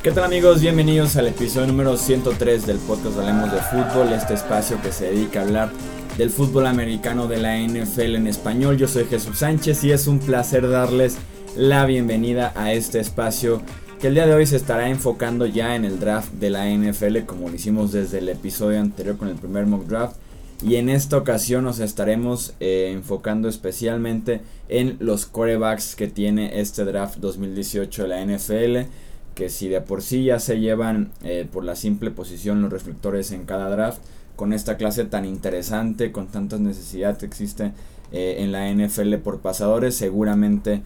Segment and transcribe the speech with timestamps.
[0.00, 0.60] ¿Qué tal amigos?
[0.60, 5.40] Bienvenidos al episodio número 103 del podcast Hablemos de Fútbol, este espacio que se dedica
[5.40, 5.70] a hablar
[6.16, 8.76] del fútbol americano de la NFL en español.
[8.76, 11.16] Yo soy Jesús Sánchez y es un placer darles
[11.56, 13.60] la bienvenida a este espacio
[14.00, 17.24] que el día de hoy se estará enfocando ya en el draft de la NFL
[17.26, 20.16] como lo hicimos desde el episodio anterior con el primer mock draft.
[20.60, 26.84] Y en esta ocasión nos estaremos eh, enfocando especialmente en los corebacks que tiene este
[26.84, 28.90] draft 2018 de la NFL
[29.36, 33.30] que si de por sí ya se llevan eh, por la simple posición los reflectores
[33.30, 34.00] en cada draft,
[34.34, 37.70] con esta clase tan interesante, con tantas necesidades que existe
[38.10, 40.82] eh, en la NFL por pasadores, seguramente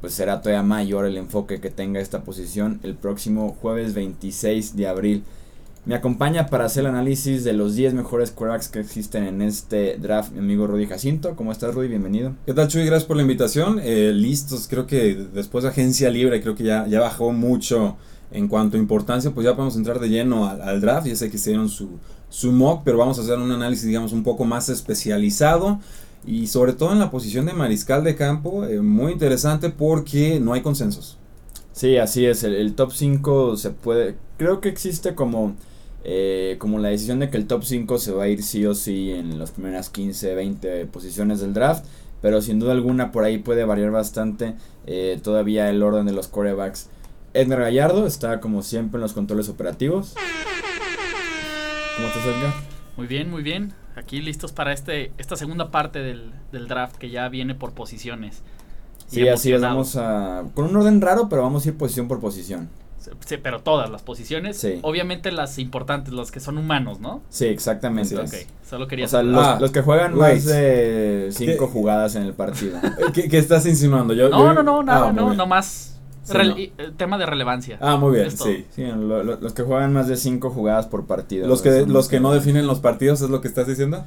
[0.00, 4.86] pues será todavía mayor el enfoque que tenga esta posición el próximo jueves 26 de
[4.86, 5.24] abril.
[5.86, 9.98] Me acompaña para hacer el análisis de los 10 mejores quarterbacks que existen en este
[9.98, 11.36] draft mi amigo Rudy Jacinto.
[11.36, 11.86] ¿Cómo estás Rudy?
[11.86, 12.34] Bienvenido.
[12.44, 12.84] ¿Qué tal Chuy?
[12.84, 13.78] Gracias por la invitación.
[13.80, 17.96] Eh, listos, creo que después de Agencia Libre creo que ya, ya bajó mucho
[18.32, 21.06] en cuanto a importancia, pues ya podemos entrar de lleno al, draft.
[21.06, 22.00] Ya sé que hicieron su,
[22.30, 25.78] su mock, pero vamos a hacer un análisis digamos un poco más especializado.
[26.26, 30.52] Y sobre todo en la posición de mariscal de campo, eh, muy interesante porque no
[30.52, 31.16] hay consensos.
[31.70, 32.42] Sí, así es.
[32.42, 34.16] El, el top 5 se puede...
[34.36, 35.54] Creo que existe como
[36.08, 38.74] eh, como la decisión de que el top 5 se va a ir sí o
[38.76, 41.84] sí en las primeras 15, 20 posiciones del draft.
[42.22, 44.54] Pero sin duda alguna por ahí puede variar bastante
[44.86, 46.90] eh, todavía el orden de los corebacks.
[47.34, 50.14] Edgar Gallardo está como siempre en los controles operativos.
[51.96, 52.54] ¿Cómo estás Edgar?
[52.96, 53.72] Muy bien, muy bien.
[53.96, 58.44] Aquí listos para este, esta segunda parte del, del draft que ya viene por posiciones.
[59.08, 60.44] Sí, así es, vamos a...
[60.54, 62.68] Con un orden raro, pero vamos a ir posición por posición.
[63.24, 64.56] Sí, pero todas las posiciones.
[64.56, 64.78] Sí.
[64.82, 67.22] Obviamente las importantes, los que son humanos, ¿no?
[67.28, 68.16] Sí, exactamente.
[68.68, 72.78] solo quería O sea, los, que juegan más de cinco jugadas en el partido.
[73.12, 74.14] ¿Qué, estás insinuando?
[74.14, 75.92] Yo, no, no, no, nada, ah, no, no más.
[76.34, 77.78] Eh, tema de relevancia.
[77.80, 78.66] Ah, muy bien, sí.
[78.74, 81.46] sí los que juegan más de cinco jugadas por partido.
[81.46, 84.04] Los que, los que no definen los partidos, ¿es lo que estás diciendo?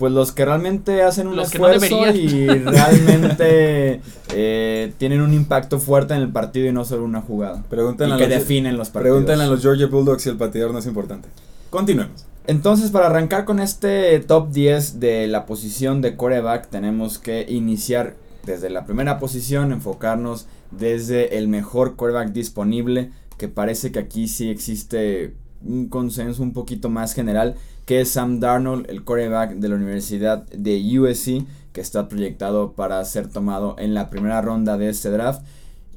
[0.00, 4.00] Pues los que realmente hacen un esfuerzo y realmente
[4.32, 7.62] eh, tienen un impacto fuerte en el partido y no solo una jugada.
[7.68, 9.16] Pregúntenle y que definen los partidos.
[9.16, 11.28] Pregúntenle a los Georgia Bulldogs si el pateador no es importante.
[11.68, 12.24] Continuemos.
[12.46, 18.14] Entonces, para arrancar con este top 10 de la posición de coreback, tenemos que iniciar
[18.46, 24.48] desde la primera posición, enfocarnos desde el mejor coreback disponible, que parece que aquí sí
[24.48, 27.56] existe un consenso un poquito más general,
[27.90, 33.04] que es Sam Darnold, el quarterback de la Universidad de USC, que está proyectado para
[33.04, 35.42] ser tomado en la primera ronda de este draft.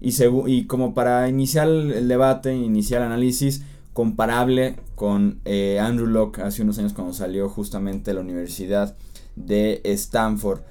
[0.01, 0.11] Y,
[0.47, 3.61] y como para iniciar el debate, iniciar el análisis,
[3.93, 8.95] comparable con eh, Andrew Locke hace unos años cuando salió justamente de la Universidad
[9.35, 10.61] de Stanford.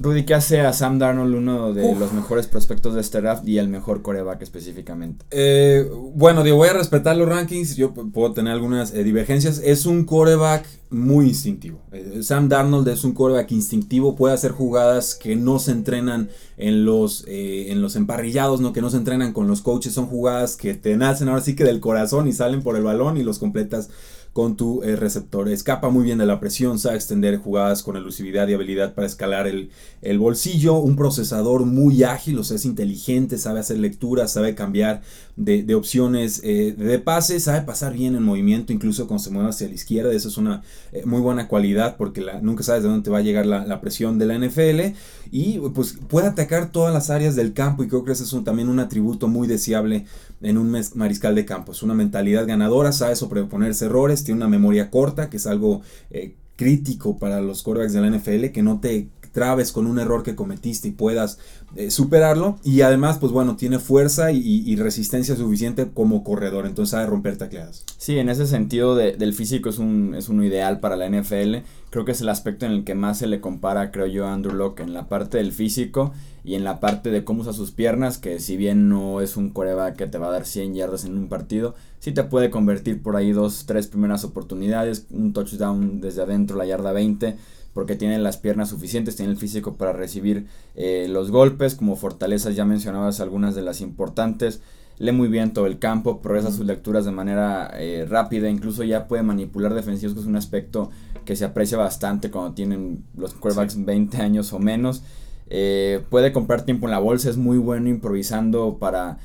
[0.00, 3.58] Rudy, ¿qué hace a Sam Darnold uno de los mejores prospectos de este draft y
[3.58, 5.26] el mejor coreback específicamente?
[5.30, 9.60] Eh, bueno, digo, voy a respetar los rankings, yo puedo tener algunas eh, divergencias.
[9.62, 11.82] Es un coreback muy instintivo.
[11.92, 16.86] Eh, Sam Darnold es un coreback instintivo, puede hacer jugadas que no se entrenan en
[16.86, 18.72] los, en los emparrillados, ¿no?
[18.72, 21.64] que no se entrenan con los coaches, son jugadas que te nacen ahora sí que
[21.64, 23.90] del corazón y salen por el balón y los completas
[24.32, 25.48] con tu eh, receptor.
[25.48, 29.46] Escapa muy bien de la presión, sabe extender jugadas con elusividad y habilidad para escalar
[29.48, 29.70] el,
[30.18, 30.76] bolsillo.
[30.76, 35.02] Un procesador muy ágil, o sea, es inteligente, sabe hacer lecturas, sabe cambiar
[35.36, 39.66] de, opciones eh, de pase, sabe pasar bien en movimiento, incluso cuando se mueve hacia
[39.68, 40.12] la izquierda.
[40.12, 43.46] Eso es una eh, muy buena cualidad porque nunca sabes de dónde va a llegar
[43.46, 44.96] la, presión de la NFL.
[45.32, 48.68] Y pues puede atacar todas las áreas del campo y creo que ese es también
[48.68, 50.06] un atributo muy deseable
[50.42, 51.72] en un mariscal de campo.
[51.72, 56.34] Es una mentalidad ganadora, sabe sobreponerse errores, tiene una memoria corta, que es algo eh,
[56.56, 60.34] crítico para los quarterbacks de la NFL, que no te trabes con un error que
[60.34, 61.38] cometiste y puedas
[61.76, 62.58] eh, superarlo.
[62.64, 67.84] Y además, pues bueno, tiene fuerza y, resistencia suficiente como corredor, entonces sabe romper tacleadas.
[67.98, 71.56] Sí, en ese sentido del físico es, un, es ideal para la NFL.
[71.90, 74.32] Creo que es el aspecto en el que más se le compara, creo yo, a
[74.32, 76.12] Andrew Locke, en la parte del físico
[76.42, 79.50] y en la parte de cómo usa sus piernas, que si bien no es un
[79.50, 83.02] coreback que te va a dar 100 yardas en un partido, sí te puede convertir
[83.02, 87.36] por ahí dos, tres primeras oportunidades, un touchdown desde adentro, la yarda 20
[87.72, 92.56] porque tiene las piernas suficientes, tiene el físico para recibir eh, los golpes, como fortalezas
[92.56, 94.60] ya mencionabas algunas de las importantes,
[94.98, 99.06] lee muy bien todo el campo, progresa sus lecturas de manera eh, rápida, incluso ya
[99.06, 100.90] puede manipular defensivos, que es un aspecto
[101.24, 105.02] que se aprecia bastante cuando tienen los quarterbacks 20 años o menos.
[105.48, 109.18] Eh, puede comprar tiempo en la bolsa, es muy bueno improvisando para,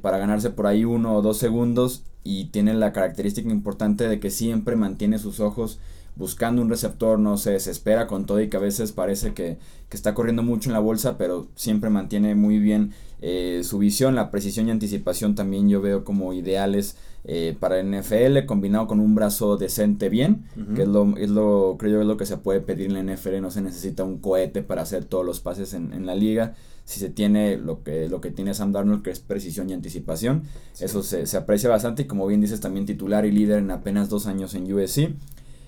[0.00, 4.30] para ganarse por ahí uno o dos segundos y tiene la característica importante de que
[4.30, 5.78] siempre mantiene sus ojos
[6.16, 9.58] buscando un receptor, no se desespera con todo y que a veces parece que,
[9.88, 14.14] que está corriendo mucho en la bolsa, pero siempre mantiene muy bien eh, su visión,
[14.14, 19.00] la precisión y anticipación también yo veo como ideales eh, para el NFL, combinado con
[19.00, 22.36] un brazo decente bien, que es lo, es lo, creo yo es lo que se
[22.38, 25.74] puede pedir en la NFL, no se necesita un cohete para hacer todos los pases
[25.74, 26.54] en, en la liga,
[26.84, 30.44] si se tiene lo que, lo que tiene Sam Darnold, que es precisión y anticipación,
[30.78, 34.08] eso se, se, aprecia bastante y como bien dices también titular y líder en apenas
[34.08, 35.10] dos años en USC,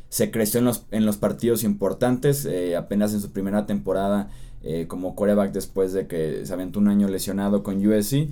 [0.08, 4.30] se creció en los, en los partidos importantes, eh, apenas en su primera temporada
[4.62, 8.28] eh, como coreback después de que se aventó un año lesionado con USC.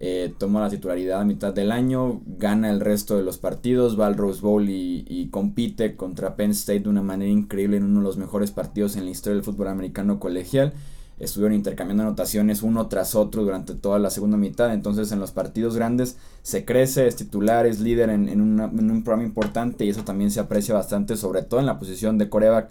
[0.00, 4.06] Eh, toma la titularidad a mitad del año, gana el resto de los partidos, va
[4.06, 8.04] al Rose Bowl y, compite contra Penn State de una manera increíble en uno de
[8.04, 10.72] los mejores partidos en la historia del fútbol americano colegial.
[11.20, 14.72] Estuvieron intercambiando anotaciones uno tras otro durante toda la segunda mitad.
[14.72, 19.26] Entonces, en los partidos grandes se crece, es titular, es líder en, en un programa
[19.26, 22.70] importante y eso también se aprecia bastante, sobre todo en la posición de coreback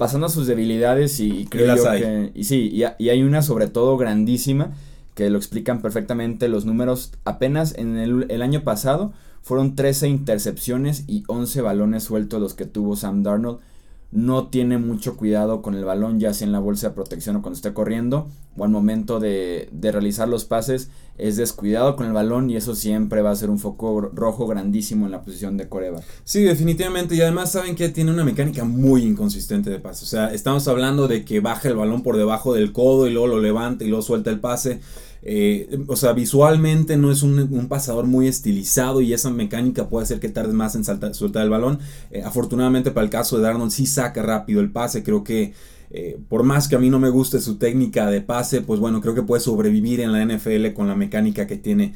[0.00, 2.32] pasando a sus debilidades y, creo yo que...
[2.34, 4.72] Y sí, y, hay una sobre todo grandísima
[5.14, 7.12] que lo explican perfectamente los números.
[7.26, 9.12] Apenas en el, el, año pasado
[9.42, 13.58] fueron 13 intercepciones y 11 balones sueltos los que tuvo Sam Darnold
[14.12, 17.42] no tiene mucho cuidado con el balón, ya sea en la bolsa de protección o
[17.42, 22.12] cuando esté corriendo, o al momento de, de, realizar los pases, es descuidado con el
[22.12, 25.68] balón y eso siempre va a ser un foco rojo grandísimo en la posición de
[25.68, 26.00] Coreba.
[26.24, 30.32] Sí, definitivamente, y además saben que tiene una mecánica muy inconsistente de pase, o sea,
[30.34, 33.84] estamos hablando de que baja el balón por debajo del codo y luego lo levanta
[33.84, 34.80] y luego suelta el pase
[35.22, 40.18] eh, o sea, visualmente no es un, pasador muy estilizado y esa mecánica puede hacer
[40.18, 41.78] que tarde más en soltar el balón.
[42.10, 45.02] Eh, afortunadamente para el caso de Darnold sí saca rápido el pase.
[45.02, 45.52] Creo que
[45.92, 49.00] eh, por más que a mí no me guste su técnica de pase, pues bueno,
[49.00, 51.94] creo que puede sobrevivir en la NFL con la mecánica que tiene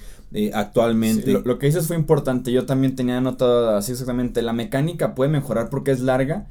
[0.52, 1.40] actualmente.
[1.44, 2.52] lo, que dices fue importante.
[2.52, 4.42] Yo también tenía anotado así exactamente.
[4.42, 6.46] La mecánica puede mejorar porque es larga,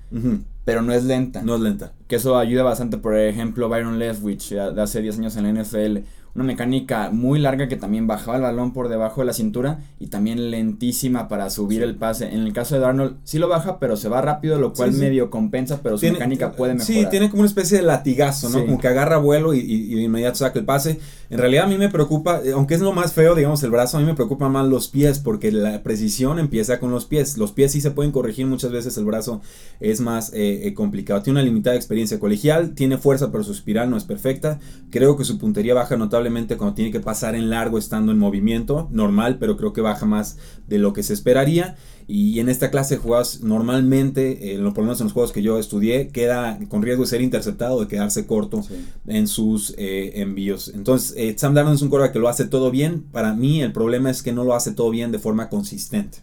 [0.63, 1.43] pero no es lenta.
[1.43, 1.91] No es lenta.
[2.07, 2.97] Que eso ayuda bastante.
[2.97, 7.67] Por ejemplo, Byron Leftwich, de hace 10 años en la NFL una mecánica muy larga
[7.67, 11.83] que también bajaba el balón por debajo de la cintura y también lentísima para subir
[11.83, 12.33] el pase.
[12.33, 15.29] En el caso de Darnold sí lo baja, pero se va rápido, lo cual medio
[15.29, 17.03] compensa, pero su mecánica puede mejorar.
[17.03, 18.65] Sí, tiene como una especie de latigazo, ¿no?
[18.65, 20.99] Como que agarra vuelo y, y, y, inmediato saca el pase.
[21.29, 23.97] En realidad a mí me preocupa, eh, aunque es lo más feo, digamos, el brazo,
[23.97, 27.37] a mí me preocupa más los pies, porque la precisión empieza con los pies.
[27.37, 29.41] Los pies sí se pueden corregir muchas veces, el brazo
[29.79, 31.21] es más eh, eh, complicado.
[31.21, 34.59] Tiene una limitada experiencia colegial, tiene fuerza, pero su espiral no es perfecta.
[34.89, 36.22] Creo que su puntería baja notable
[36.57, 40.37] cuando tiene que pasar en largo estando en movimiento, normal, pero creo que baja más
[40.67, 41.75] de lo que se esperaría.
[42.07, 45.41] Y en esta clase de jugadas, normalmente, eh, por lo menos en los juegos que
[45.41, 48.61] yo estudié, queda con riesgo de ser interceptado, de quedarse corto
[49.07, 50.71] en sus eh, envíos.
[50.73, 53.03] Entonces, eh, Sam Darnold es un quarterback que lo hace todo bien.
[53.11, 56.19] Para mí, el problema es que no lo hace todo bien de forma consistente.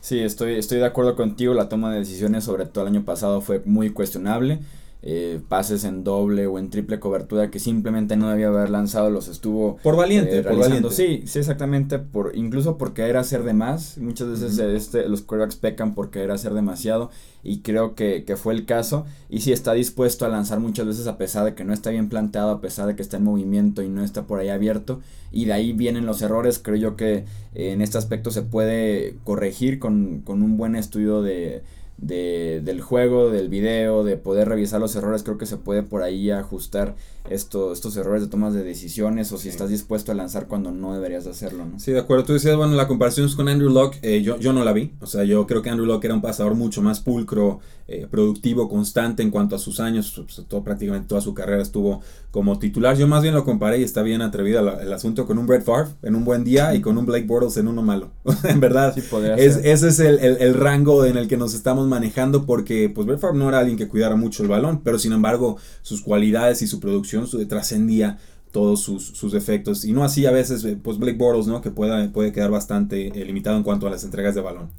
[0.00, 1.52] Sí, estoy, estoy de acuerdo contigo.
[1.52, 4.60] La toma de decisiones, sobre todo el año pasado, fue muy cuestionable.
[5.00, 9.28] Eh, pases en doble o en triple cobertura que simplemente no debía haber lanzado los
[9.28, 14.28] estuvo por valiente, eh, sí sí exactamente por incluso porque era hacer de más muchas
[14.28, 17.10] veces este, los quarterbacks pecan porque era hacer demasiado
[17.42, 19.06] y creo que, fue el caso.
[19.28, 22.08] Y si está dispuesto a lanzar muchas veces a pesar de que no está bien
[22.08, 25.00] planteado a pesar de que está en movimiento y no está por ahí abierto.
[25.30, 27.24] Y de ahí vienen los errores creo yo que
[27.54, 31.62] eh, en este aspecto se puede corregir con, con un buen estudio de
[31.98, 36.02] de, del juego, del video, de poder revisar los errores, creo que se puede por
[36.02, 36.94] ahí ajustar
[37.30, 40.94] esto, estos errores de tomas de decisiones o si estás dispuesto a lanzar cuando no
[40.94, 41.78] deberías de hacerlo, ¿no?
[41.78, 42.24] Sí, de acuerdo.
[42.24, 44.92] Tú decías, bueno, la comparación es con Andrew Locke, eh, yo, yo no la vi.
[45.00, 47.60] O sea, yo creo que Andrew Locke era un pasador mucho más pulcro,
[47.90, 50.12] eh, productivo, constante en cuanto a sus años.
[50.14, 52.96] Pues, todo, prácticamente toda su carrera estuvo como titular.
[52.98, 55.92] Yo más bien lo comparé y está bien atrevido el asunto con un Brett Favre
[56.02, 58.10] en un buen día y con un Blake Bortles en uno malo.
[58.44, 58.94] en verdad,
[59.38, 63.20] es, ese es el, el, rango en el que nos estamos manejando porque pues Brett
[63.20, 66.66] Favre no era alguien que cuidara mucho el balón, pero sin embargo sus cualidades y
[66.66, 67.17] su producción
[67.48, 68.18] trascendía
[68.52, 69.84] todos sus, sus.
[69.84, 71.60] Y no así a veces, eh, pues Blake Bortles, ¿no?
[71.60, 74.70] Que pueda, puede quedar bastante eh, limitado en cuanto a las entregas de balón.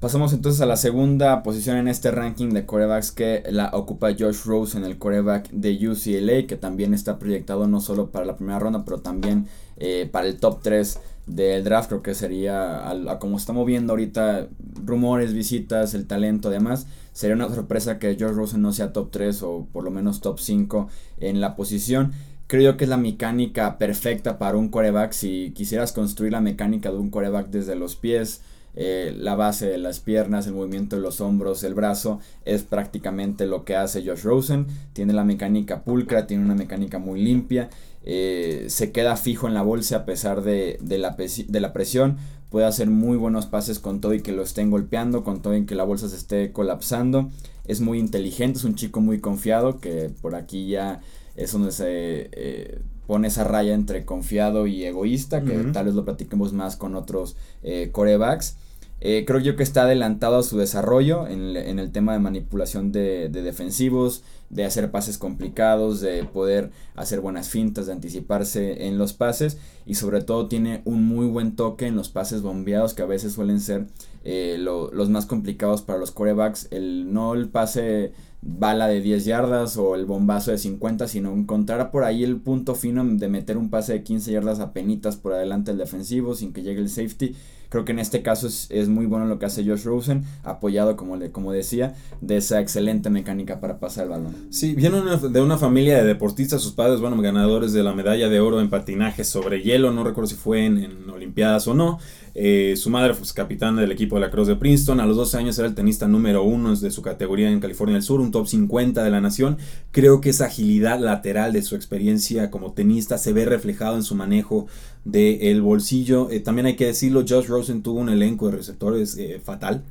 [0.00, 4.44] Pasamos entonces a la segunda posición en este ranking de corebacks que la ocupa Josh
[4.44, 8.58] Rose en el coreback de UCLA, que también está proyectado no solo para la primera
[8.58, 9.46] ronda, pero también
[9.78, 11.88] eh, para el top 3 del draft.
[11.88, 14.48] Creo que sería, a, como estamos viendo ahorita,
[14.84, 19.42] rumores, visitas, el talento, además, sería una sorpresa que Josh Rose no sea top 3
[19.42, 22.12] o por lo menos top 5 en la posición.
[22.46, 25.12] Creo que es la mecánica perfecta para un coreback.
[25.12, 28.42] Si quisieras construir la mecánica de un coreback desde los pies,
[28.78, 33.46] eh, la base de las piernas, el movimiento de los hombros, el brazo, es prácticamente
[33.46, 34.66] lo que hace Josh Rosen.
[34.92, 37.70] Tiene la mecánica pulcra, tiene una mecánica muy limpia,
[38.06, 42.16] eh, se queda fijo en la bolsa a pesar de, la, de la presión,
[42.50, 45.66] puede hacer muy buenos pases con todo y que lo estén golpeando, con todo y
[45.66, 47.30] que la bolsa se esté colapsando.
[47.66, 51.00] Es muy inteligente, es un chico muy confiado que por aquí ya
[51.34, 56.04] es donde se eh, pone esa raya entre confiado y egoísta, que tal vez lo
[56.04, 58.56] platiquemos más con otros eh, corebacks.
[59.00, 63.28] Eh, creo yo que está adelantado a su desarrollo en, el tema de manipulación de,
[63.28, 69.58] defensivos, de hacer pases complicados, de poder hacer buenas fintas, de anticiparse en los pases
[69.84, 73.34] y sobre todo tiene un muy buen toque en los pases bombeados que a veces
[73.34, 73.86] suelen ser
[74.24, 76.68] eh, los más complicados para los corebacks.
[76.70, 81.90] El, no el pase bala de 10 yardas o el bombazo de 50, sino encontrar
[81.90, 85.32] por ahí el punto fino de meter un pase de 15 yardas a penitas por
[85.34, 87.34] adelante el defensivo sin que llegue el safety
[87.68, 91.16] Creo que en este caso es, muy bueno lo que hace Josh Rosen, apoyado, como,
[91.16, 94.34] le, como decía, de esa excelente mecánica para pasar el balón.
[94.50, 98.40] Sí, viene de una familia de deportistas, sus padres, bueno, ganadores de la medalla de
[98.40, 101.98] oro en patinaje sobre hielo, no recuerdo si fue en, en Olimpiadas o no.
[102.38, 105.00] Eh, su madre fue capitana del equipo de la Cruz de Princeton.
[105.00, 108.02] A los 12 años era el tenista número uno de su categoría en California del
[108.02, 109.56] Sur, un top 50 de la nación.
[109.90, 114.14] Creo que esa agilidad lateral de su experiencia como tenista se ve reflejado en su
[114.14, 114.66] manejo
[115.06, 116.30] del bolsillo.
[116.30, 119.82] Eh, también hay que decirlo, Josh Rosen tuvo un elenco de receptores eh, fatal.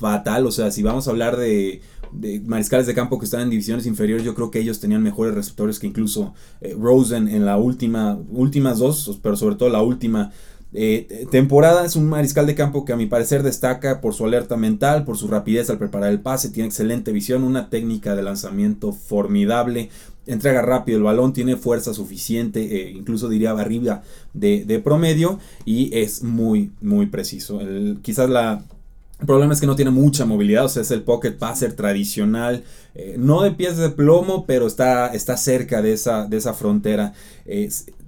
[0.00, 0.46] Fatal.
[0.46, 1.82] O sea, si vamos a hablar de,
[2.46, 5.78] mariscales de campo que están en divisiones inferiores, yo creo que ellos tenían mejores receptores
[5.78, 6.32] que incluso
[6.78, 10.32] Rosen en la última, últimas dos, pero sobre todo la última
[10.78, 14.58] eh, temporada es un mariscal de campo que a mi parecer destaca por su alerta
[14.58, 18.92] mental, por su rapidez al preparar el pase, tiene excelente visión, una técnica de lanzamiento
[18.92, 19.88] formidable,
[20.26, 24.02] entrega rápido el balón, tiene fuerza suficiente, eh, incluso diría arriba
[24.34, 27.58] de, promedio y es muy, muy preciso.
[28.02, 28.62] quizás la,
[29.18, 32.64] el problema es que no tiene mucha movilidad, o sea, es el pocket passer tradicional,
[32.94, 37.14] eh, no de pies de plomo, pero está, está cerca de esa, de esa frontera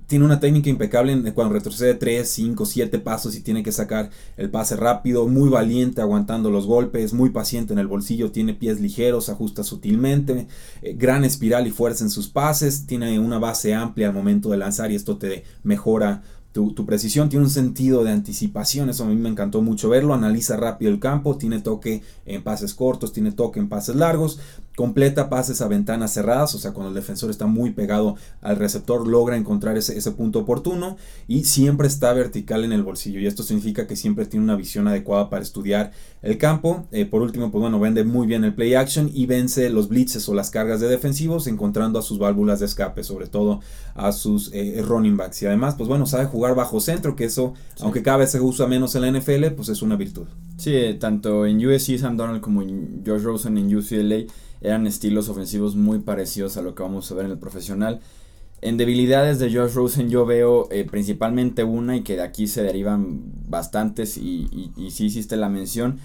[0.08, 4.50] tiene una técnica impecable cuando retrocede 3, 5, 7 pasos y tiene que sacar el
[4.50, 9.28] pase rápido, muy valiente aguantando los golpes, muy paciente en el bolsillo, tiene pies ligeros,
[9.28, 10.48] ajusta sutilmente,
[10.80, 14.56] eh, gran espiral y fuerza en sus pases, tiene una base amplia al momento de
[14.56, 16.22] lanzar y esto te mejora
[16.52, 20.14] tu, tu, precisión, tiene un sentido de anticipación, eso a mí me encantó mucho verlo,
[20.14, 24.40] analiza rápido el campo, tiene toque en pases cortos, tiene toque en pases largos,
[24.78, 29.08] completa pases a ventanas cerradas, o sea, cuando el defensor está muy pegado al receptor,
[29.08, 33.18] logra encontrar ese, ese, punto oportuno y siempre está vertical en el bolsillo.
[33.18, 35.90] Y esto significa que siempre tiene una visión adecuada para estudiar
[36.23, 36.87] el campo.
[36.92, 40.28] Eh, por último, pues bueno, vende muy bien el play action y vence los blitzes
[40.28, 43.58] o las cargas de defensivos, encontrando a sus válvulas de escape, sobre todo
[43.97, 45.42] a sus eh, running backs.
[45.42, 48.68] Y además, pues bueno, sabe jugar bajo centro, que eso, aunque cada vez se usa
[48.68, 50.28] menos en la NFL, pues es una virtud.
[50.56, 54.26] Sí, tanto en USC Sam Donald como en Josh Rosen en UCLA
[54.60, 58.00] eran estilos ofensivos muy parecidos a lo que vamos a ver en el profesional.
[58.60, 62.62] En debilidades de Josh Rosen yo veo eh, principalmente una y que de aquí se
[62.62, 66.00] derivan bastantes y, y, y sí hiciste la mención,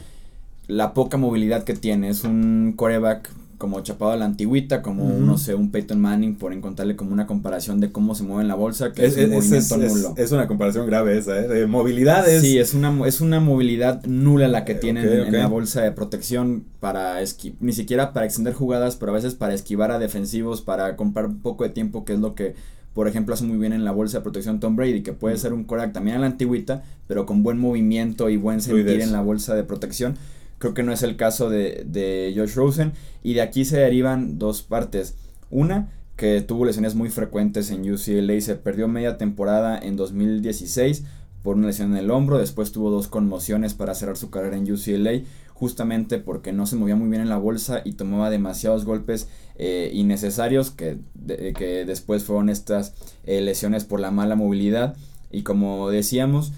[0.67, 2.09] la poca movilidad que tiene.
[2.09, 6.53] Es un coreback como chapado a la antigüita, como no sé, un Peyton Manning, por
[6.53, 9.77] encontrarle como una comparación de cómo se mueve en la bolsa, que es, un movimiento
[9.77, 10.13] nulo.
[10.17, 11.47] Es, una comparación grave esa, ¿eh?
[11.47, 12.41] De movilidades.
[12.41, 16.65] Sí, es una, es una movilidad nula la que tienen en la bolsa de protección
[16.79, 20.95] para esquivar, ni siquiera para extender jugadas, pero a veces para esquivar a defensivos, para
[20.95, 22.55] comprar un poco de tiempo, que es lo que
[22.93, 25.53] por ejemplo, hace muy bien en la bolsa de protección Tom Brady, que puede ser
[25.53, 29.21] un coreback también a la antigüita, pero con buen movimiento y buen sentir en la
[29.21, 30.15] bolsa de protección.
[30.63, 32.93] Creo que no es el caso de, de Josh Rosen.
[33.21, 35.15] Y de aquí se derivan dos partes.
[35.49, 38.39] Una, que tuvo lesiones muy frecuentes en UCLA.
[38.39, 41.03] Se perdió media temporada en 2016
[41.41, 42.37] por una lesión en el hombro.
[42.37, 45.25] Después tuvo dos conmociones para cerrar su carrera en UCLA.
[45.53, 49.27] Justamente porque no se movía muy bien en la bolsa y tomaba demasiados golpes
[49.57, 52.93] eh, innecesarios que, que después fueron estas
[53.25, 54.95] eh, lesiones por la mala movilidad.
[55.29, 56.53] Y como decíamos,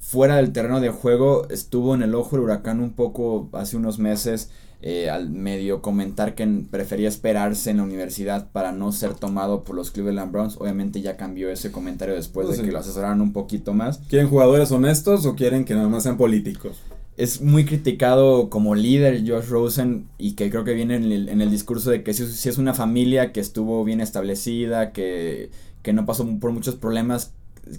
[0.00, 3.98] fuera del terreno de juego estuvo en el ojo del huracán un poco hace unos
[3.98, 4.50] meses
[4.80, 9.74] eh, al medio comentar que prefería esperarse en la universidad para no ser tomado por
[9.74, 10.56] los Cleveland Browns.
[10.56, 13.98] Obviamente ya cambió ese comentario después de que lo asesoraran un poquito más.
[14.08, 16.76] ¿Quieren jugadores honestos o quieren que nada más sean políticos?
[17.16, 21.90] Es muy criticado como líder Josh Rosen y que creo que viene en el, discurso
[21.90, 25.50] de que si, si, es una familia que estuvo bien establecida, que,
[25.82, 27.32] que no pasó por muchos problemas,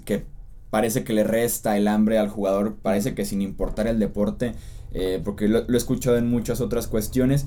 [0.04, 0.26] que
[0.70, 4.54] parece que le resta el hambre al jugador, parece que sin importar el deporte,
[4.92, 7.46] eh, porque lo, he escuchado en muchas otras cuestiones.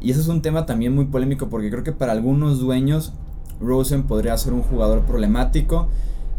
[0.00, 3.12] Y eso es un tema también muy polémico porque creo que para algunos dueños
[3.60, 5.88] Rosen podría ser un jugador problemático.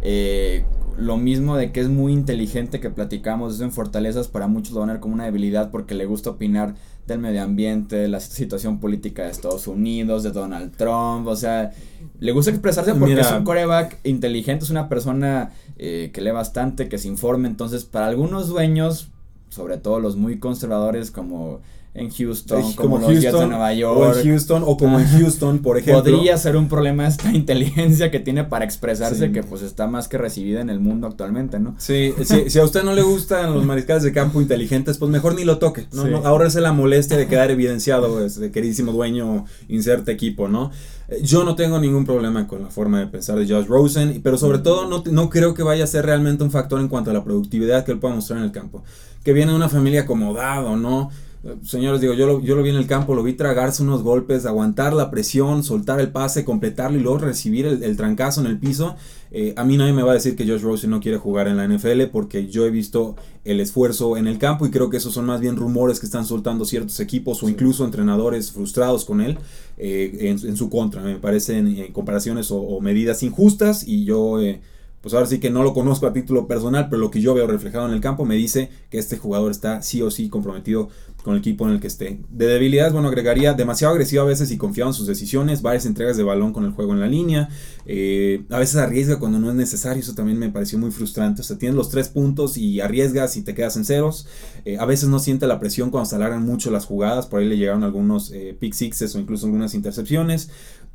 [0.01, 0.65] Eh,
[0.97, 4.81] lo mismo de que es muy inteligente que platicamos eso en fortalezas, para muchos lo
[4.81, 6.75] van a ver como una debilidad porque le gusta opinar
[7.07, 11.71] del medio ambiente, de la situación política de Estados Unidos, de Donald Trump, o sea,
[12.19, 16.87] le gusta expresarse porque es un coreback inteligente, es una persona eh, que lee bastante,
[16.87, 19.09] que se informa, entonces para algunos dueños,
[19.49, 21.59] sobre todo los muy conservadores como
[21.95, 23.99] en Houston, como, los Houston, de Nueva York.
[23.99, 26.01] O en Houston, o como en Houston, por ejemplo.
[26.01, 30.17] Podría ser un problema esta inteligencia que tiene para expresarse, que pues está más que
[30.17, 31.75] recibida en el mundo actualmente, ¿no?
[31.77, 32.13] Sí,
[32.47, 35.59] si a usted no le gustan los mariscales de campo inteligentes, pues mejor ni lo
[35.59, 36.17] toque, ¿no?
[36.25, 40.71] Ahora es la molestia de quedar evidenciado, pues, de queridísimo dueño, inserte equipo, ¿no?
[41.09, 44.37] Eh, yo no tengo ningún problema con la forma de pensar de Josh Rosen, pero
[44.37, 47.13] sobre todo no, no creo que vaya a ser realmente un factor en cuanto a
[47.13, 48.83] la productividad que él pueda mostrar en el campo.
[49.23, 51.11] Que viene de una familia acomodada, ¿no?
[51.63, 54.45] Señores, digo, yo lo, yo lo vi en el campo, lo vi tragarse unos golpes,
[54.45, 58.95] aguantar la presión, soltar el pase, completarlo y luego recibir el, trancazo en el piso.
[59.29, 61.57] Eh, a mí nadie me va a decir que Josh Rosen no quiere jugar en
[61.57, 65.13] la NFL porque yo he visto el esfuerzo en el campo y creo que esos
[65.13, 69.37] son más bien rumores que están soltando ciertos equipos o incluso entrenadores frustrados con él
[69.77, 71.01] eh, en, su contra.
[71.01, 74.39] Me parecen eh, comparaciones o, medidas injustas y yo
[75.03, 77.45] pues ahora sí que no lo conozco a título personal, pero lo que yo veo
[77.45, 80.87] reflejado en el campo me dice que este jugador está sí o sí comprometido
[81.23, 82.21] con el equipo en el que esté.
[82.29, 86.15] De debilidades, bueno, agregaría demasiado agresivo a veces y confiado en sus decisiones, varias entregas
[86.15, 87.49] de balón con el juego en la línea,
[87.85, 91.43] eh, a veces arriesga cuando no es necesario, eso también me pareció muy frustrante, o
[91.43, 94.27] sea, tienes los tres puntos y arriesgas y te quedas en ceros,
[94.63, 97.47] eh, a veces no siente la presión cuando se alargan mucho las jugadas, por ahí
[97.47, 100.49] le llegaron algunos eh, pick sixes o incluso algunas intercepciones,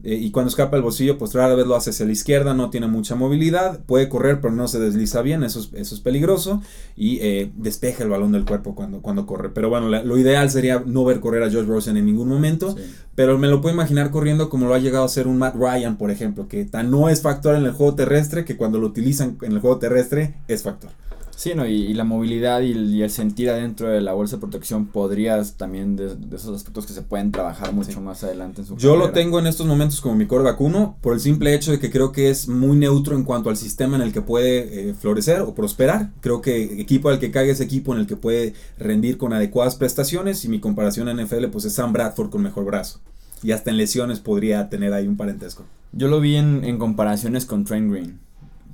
[0.04, 2.70] eh, y cuando escapa el bolsillo, pues rara vez lo hace hacia la izquierda, no
[2.70, 6.62] tiene mucha movilidad, puede correr pero no se desliza bien, eso es, eso es peligroso,
[6.96, 9.50] y eh, despeja el balón del cuerpo cuando, cuando corre.
[9.50, 12.76] Pero bueno, lo ideal sería no ver correr a Josh Rosen en ningún momento,
[13.16, 15.96] pero me lo puedo imaginar corriendo como lo ha llegado a ser un Matt Ryan,
[15.96, 19.36] por ejemplo, que tan no es factor en el juego terrestre que cuando lo utilizan
[19.42, 20.90] en el juego terrestre es factor.
[21.38, 25.54] Sí, no, y, la movilidad y el, sentir adentro de la bolsa de protección podrías
[25.56, 29.12] también de, esos aspectos que se pueden trabajar mucho más adelante en su Yo lo
[29.12, 32.10] tengo en estos momentos como mi core vacuno por el simple hecho de que creo
[32.10, 35.54] que es muy neutro en cuanto al sistema en el que puede eh, florecer o
[35.54, 36.10] prosperar.
[36.22, 39.76] Creo que equipo al que caiga es equipo en el que puede rendir con adecuadas
[39.76, 42.98] prestaciones y mi comparación a NFL pues es Sam Bradford con mejor brazo.
[43.44, 45.62] Y hasta en lesiones podría tener ahí un parentesco.
[45.92, 48.27] Yo lo vi en, en comparaciones con Trent Green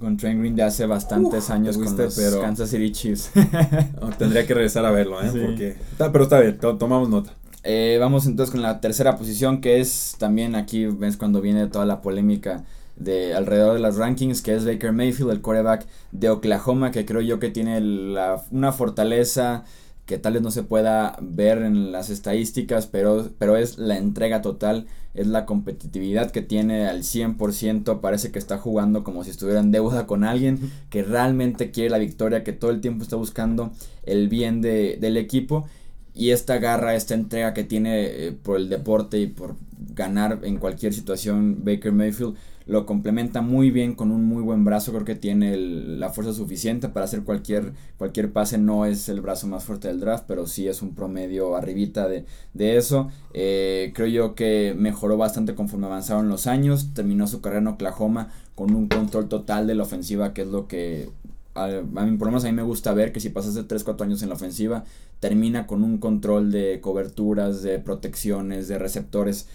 [0.05, 2.41] con Trent Green de hace bastantes años con los pero...
[2.41, 3.31] Kansas City Chiefs.
[4.19, 5.31] tendría que regresar a verlo, ¿eh?
[5.33, 7.33] Porque, pero está bien, tomamos nota.
[7.63, 11.87] Eh, vamos entonces con la tercera posición, que es también aquí, ves cuando viene toda
[11.87, 12.65] la polémica
[12.97, 17.23] de alrededor de las rankings, que es Baker Mayfield, el quarterback de Oklahoma, que creo
[17.23, 19.65] yo que tiene la, una fortaleza
[20.07, 24.43] que tal vez no se pueda ver en las estadísticas, pero, pero es la entrega
[24.43, 29.61] total, es la competitividad que tiene al 100%, parece que está jugando como si estuviera
[29.61, 33.73] en deuda con alguien, que realmente quiere la victoria, que todo el tiempo está buscando
[34.03, 35.67] el bien de, del equipo,
[36.15, 39.57] y esta garra, esta entrega que tiene eh, por el deporte y por
[39.95, 44.93] ganar en cualquier situación Baker Mayfield, lo complementa muy bien con un muy buen brazo,
[44.93, 49.47] creo que tiene la fuerza suficiente para hacer cualquier, cualquier pase, no es el brazo
[49.47, 52.25] más fuerte del draft, pero sí es un promedio arribita de,
[52.55, 53.11] eso.
[53.35, 58.31] Eh, creo yo que mejoró bastante conforme avanzaron los años, terminó su carrera en Oklahoma
[58.55, 61.11] con un control total de la ofensiva, que es lo que
[61.55, 64.03] a, mí, por lo menos a mí me gusta ver que si pasas de 3-4
[64.03, 64.85] años en la ofensiva,
[65.21, 69.49] termina con un control de coberturas, de protecciones, de receptores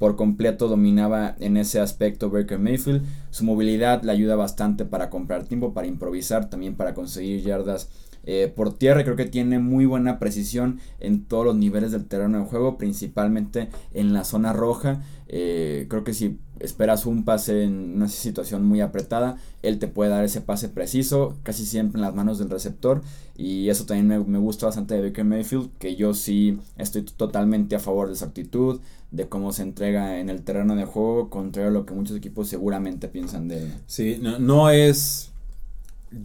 [0.00, 3.04] por completo dominaba en ese aspecto Baker Mayfield.
[3.28, 7.90] Su movilidad le ayuda bastante para comprar tiempo, para improvisar, también para conseguir yardas
[8.24, 9.04] eh, por tierra.
[9.04, 13.68] Creo que tiene muy buena precisión en todos los niveles del terreno de juego, principalmente
[13.92, 15.02] en la zona roja.
[15.32, 20.10] Eh, creo que si esperas un pase en una situación muy apretada, él te puede
[20.10, 23.02] dar ese pase preciso, casi siempre en las manos del receptor.
[23.36, 27.76] Y eso también me, me gusta bastante de Baker Mayfield, que yo sí estoy totalmente
[27.76, 28.80] a favor de su actitud,
[29.12, 32.48] de cómo se entrega en el terreno de juego, contrario a lo que muchos equipos
[32.48, 33.74] seguramente piensan de él.
[33.86, 35.30] Sí, no, no es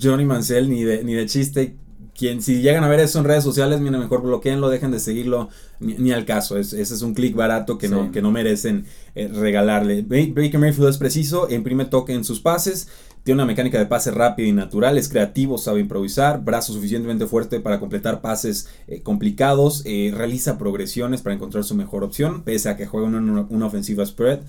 [0.01, 1.75] Johnny Mansell ni de, ni de chiste
[2.17, 5.49] quien si llegan a ver eso en redes sociales, mira, mejor bloqueenlo, dejen de seguirlo,
[5.79, 6.57] ni, al caso.
[6.57, 10.01] ese es un clic barato que, no, que no merecen eh, regalarle.
[10.01, 12.87] Baker Mayfield es preciso, imprime toque en sus pases,
[13.25, 17.59] tiene una mecánica de pase rápida y natural, es creativo, sabe improvisar, brazo suficientemente fuerte
[17.59, 22.77] para completar pases eh, complicados, eh, realiza progresiones para encontrar su mejor opción, pese a
[22.77, 24.41] que juega una, una ofensiva spread.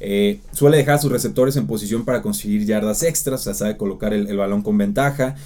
[0.00, 3.76] Eh, suele dejar a sus receptores en posición para conseguir yardas extras, o sea, sabe
[3.76, 5.36] colocar el, el balón con ventaja,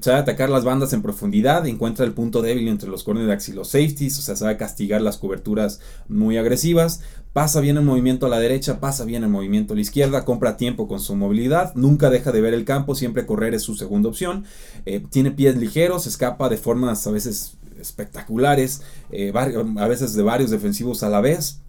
[0.00, 3.68] sabe atacar las bandas en profundidad, encuentra el punto débil entre los cornerbacks y los
[3.68, 7.02] safeties, o sea, sabe castigar las coberturas muy agresivas
[7.34, 10.56] Pasa bien el movimiento a la derecha, pasa bien el movimiento a la izquierda, compra
[10.56, 14.08] tiempo con su movilidad, nunca deja de ver el campo, siempre correr es su segunda
[14.08, 14.44] opción.
[14.86, 20.52] Eh, tiene pies ligeros, escapa de formas a veces espectaculares, eh, a veces de varios
[20.52, 21.63] defensivos a la vez.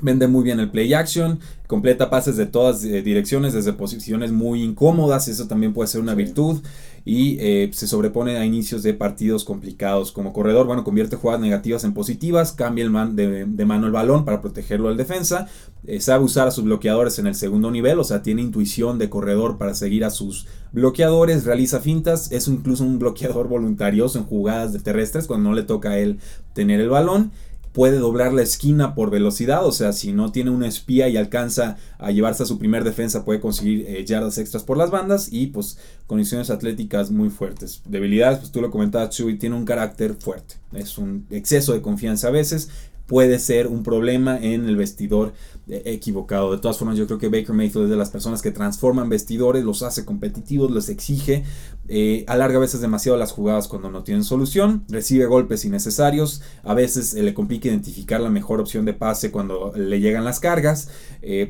[0.00, 4.62] Vende muy bien el play action, completa pases de todas eh, direcciones desde posiciones muy
[4.62, 6.60] incómodas, eso también puede ser una virtud
[7.04, 10.12] y eh, se sobrepone a inicios de partidos complicados.
[10.12, 14.24] Como corredor, bueno, convierte jugadas negativas en positivas, cambia el man de, mano el balón
[14.24, 15.48] para protegerlo al defensa,
[15.86, 19.08] eh, sabe usar a sus bloqueadores en el segundo nivel, o sea, tiene intuición de
[19.08, 24.72] corredor para seguir a sus bloqueadores, realiza fintas, es incluso un bloqueador voluntarioso en jugadas
[24.72, 26.18] de terrestres cuando no le toca a él
[26.52, 27.32] tener el balón
[27.72, 31.76] puede doblar la esquina por velocidad, o sea, si no tiene una espía y alcanza
[31.98, 35.48] a llevarse a su primer defensa, puede conseguir eh, yardas extras por las bandas y
[35.48, 37.82] pues condiciones atléticas muy fuertes.
[37.86, 42.28] Debilidades, pues tú lo comentabas, Chuy, tiene un carácter fuerte, es un exceso de confianza
[42.28, 42.68] a veces,
[43.08, 45.32] puede ser un problema en el vestidor
[45.66, 46.52] eh, equivocado.
[46.52, 49.64] De todas formas, yo creo que Baker Mayfield es de las personas que transforman vestidores,
[49.64, 51.42] los hace competitivos, los exige,
[51.88, 56.74] eh, alarga a veces demasiado las jugadas cuando no tienen solución, recibe golpes innecesarios, a
[56.74, 60.90] veces eh, le complica identificar la mejor opción de pase cuando le llegan las cargas,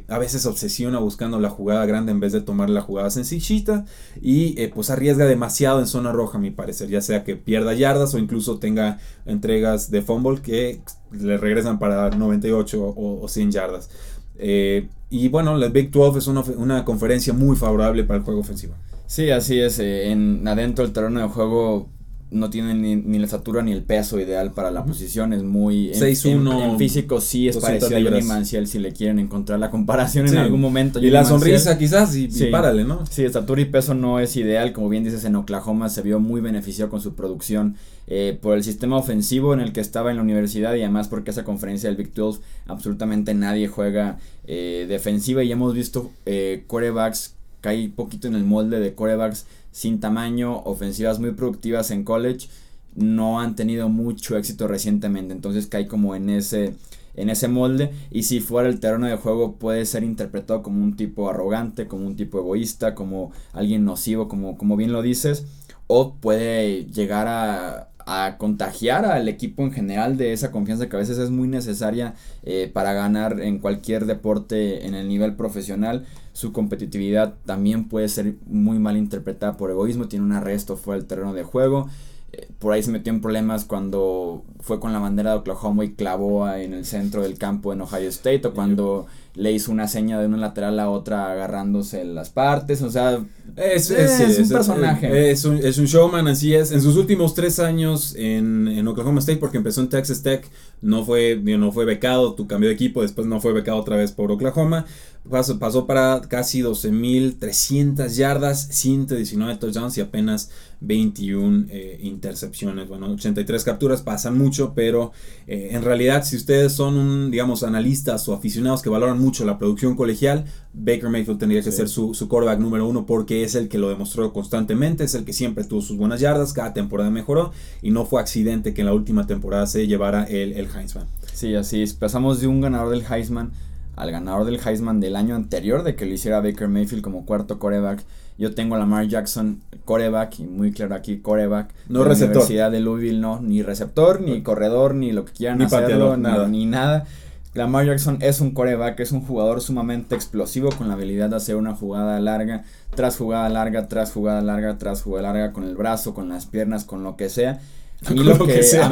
[0.08, 3.84] a veces obsesiona buscando la jugada grande en vez de tomar la jugada sencillita
[4.20, 8.14] y pues arriesga demasiado en zona roja, a mi parecer, ya sea que pierda yardas
[8.14, 10.80] o incluso tenga entregas de fumble que
[11.12, 13.90] le regresan para 98 o, 100 yardas.
[14.36, 18.74] Eh, y bueno, la Big 12 es una, conferencia muy favorable para el juego ofensivo.
[19.08, 19.78] Sí, así es.
[19.78, 21.88] Eh, en adentro del terreno de juego
[22.30, 25.32] no tiene ni, la estatura ni el peso ideal para la posición.
[25.32, 25.90] Es muy.
[25.94, 30.28] En, en, físico sí es parecido a Johnny Manciel si le quieren encontrar la comparación
[30.28, 31.00] en algún momento.
[31.00, 33.06] Y la sonrisa quizás y, párale, ¿no?
[33.06, 34.74] Sí, estatura y peso no es ideal.
[34.74, 37.76] Como bien dices, en Oklahoma se vio muy beneficiado con su producción
[38.08, 41.30] eh, por el sistema ofensivo en el que estaba en la universidad y además porque
[41.30, 47.37] esa conferencia del Big 12 absolutamente nadie juega eh, defensiva y hemos visto eh, corebacks
[47.60, 52.48] cae poquito en el molde de corebacks sin tamaño, ofensivas muy productivas en college,
[52.94, 56.74] no han tenido mucho éxito recientemente, entonces cae como en ese
[57.14, 60.94] en ese molde y si fuera el terreno de juego puede ser interpretado como un
[60.96, 65.44] tipo arrogante, como un tipo egoísta, como alguien nocivo, como, como bien lo dices,
[65.88, 70.98] o puede llegar a, a contagiar al equipo en general de esa confianza que a
[70.98, 76.06] veces es muy necesaria eh, para ganar en cualquier deporte en el nivel profesional.
[76.38, 81.08] Su competitividad también puede ser muy mal interpretada por egoísmo, tiene un arresto fuera del
[81.08, 81.88] terreno de juego.
[82.32, 85.94] Eh, por ahí se metió en problemas cuando fue con la bandera de Oklahoma y
[85.94, 90.20] clavó en el centro del campo en Ohio State o cuando le hizo una seña
[90.20, 93.24] de una lateral a otra agarrándose las partes, o sea,
[93.56, 95.30] es, un personaje.
[95.30, 96.70] Es un, showman, así es.
[96.72, 100.48] En sus últimos tres años en, Oklahoma State, porque empezó en Texas Tech,
[100.82, 104.12] no fue, no fue becado, tu cambio de equipo, después no fue becado otra vez
[104.12, 104.86] por Oklahoma.
[105.30, 112.88] Pasó, pasó para casi 12.300 yardas, 119 touchdowns y apenas 21 eh, intercepciones.
[112.88, 115.12] Bueno, 83 capturas pasan mucho, pero
[115.46, 119.58] eh, en realidad si ustedes son un, digamos, analistas o aficionados que valoran mucho la
[119.58, 123.68] producción colegial, Baker Mayfield tendría que ser su, su quarterback número uno porque es el
[123.68, 127.52] que lo demostró constantemente, es el que siempre tuvo sus buenas yardas, cada temporada mejoró
[127.82, 131.06] y no fue accidente que en la última temporada se llevara el, el Heisman.
[131.32, 131.94] Sí, así es.
[131.94, 133.52] Pasamos de un ganador del Heisman
[133.98, 137.58] al ganador del Heisman del año anterior de que lo hiciera Baker Mayfield como cuarto
[137.58, 138.04] coreback.
[138.38, 141.74] Yo tengo a Lamar Jackson coreback y muy claro aquí coreback.
[141.88, 142.36] No receptor.
[142.36, 146.16] La Universidad de Louisville no, ni receptor, ni corredor, ni lo que quieran ni hacerlo,
[146.16, 146.46] nada.
[146.46, 147.06] Ni, nada.
[147.54, 151.56] Lamar Jackson es un coreback, es un jugador sumamente explosivo con la habilidad de hacer
[151.56, 152.62] una jugada larga,
[152.94, 156.84] tras jugada larga, tras jugada larga, tras jugada larga con el brazo, con las piernas,
[156.84, 157.60] con lo que sea.
[158.06, 158.88] A mí, lo que, a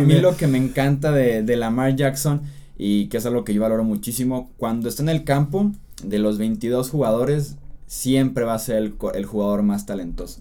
[0.00, 2.40] mí, lo, que me encanta de, de Lamar Jackson
[2.76, 4.50] y que es algo que yo valoro muchísimo.
[4.56, 9.24] Cuando está en el campo, de los 22 jugadores, siempre va a ser el, el,
[9.24, 10.40] jugador más talentoso.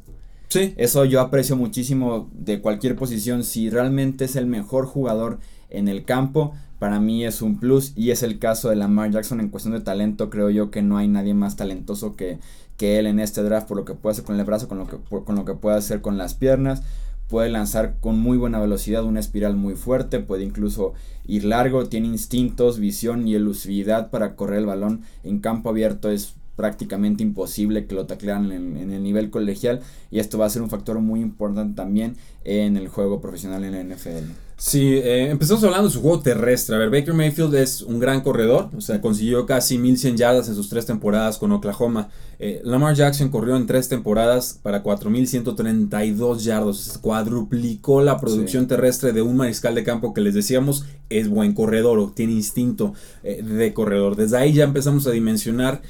[0.49, 0.73] Sí.
[0.77, 3.43] Eso yo aprecio muchísimo de cualquier posición.
[3.43, 8.11] Si realmente es el mejor jugador en el campo, para mí es un plus y
[8.11, 10.29] es el caso de Lamar Jackson en cuestión de talento.
[10.29, 12.39] Creo yo que no hay nadie más talentoso que,
[12.77, 14.87] que él en este draft por lo que puede hacer con el brazo, con lo
[14.87, 16.83] que, con lo que puede hacer con las piernas
[17.29, 20.93] puede lanzar con muy buena velocidad una espiral muy fuerte, puede incluso
[21.25, 26.35] ir largo, tiene instintos, visión y elusividad para correr el balón en campo abierto es
[26.55, 30.69] prácticamente imposible que lo taclearan en, el nivel colegial y esto va a ser un
[30.69, 34.44] factor muy importante también en el juego profesional en la NFL.
[34.57, 36.75] Sí, eh, empezamos hablando de su juego terrestre.
[36.75, 40.55] A ver, Baker Mayfield es un gran corredor, o sea, consiguió casi 1100 yardas en
[40.55, 42.07] sus tres temporadas con Oklahoma.
[42.39, 49.21] Eh, Lamar Jackson corrió en tres temporadas para 4132 yardas, cuadruplicó la producción terrestre de
[49.21, 53.73] un mariscal de campo que les decíamos es buen corredor o tiene instinto eh, de
[53.73, 54.15] corredor.
[54.15, 55.81] Desde ahí ya empezamos a dimensionar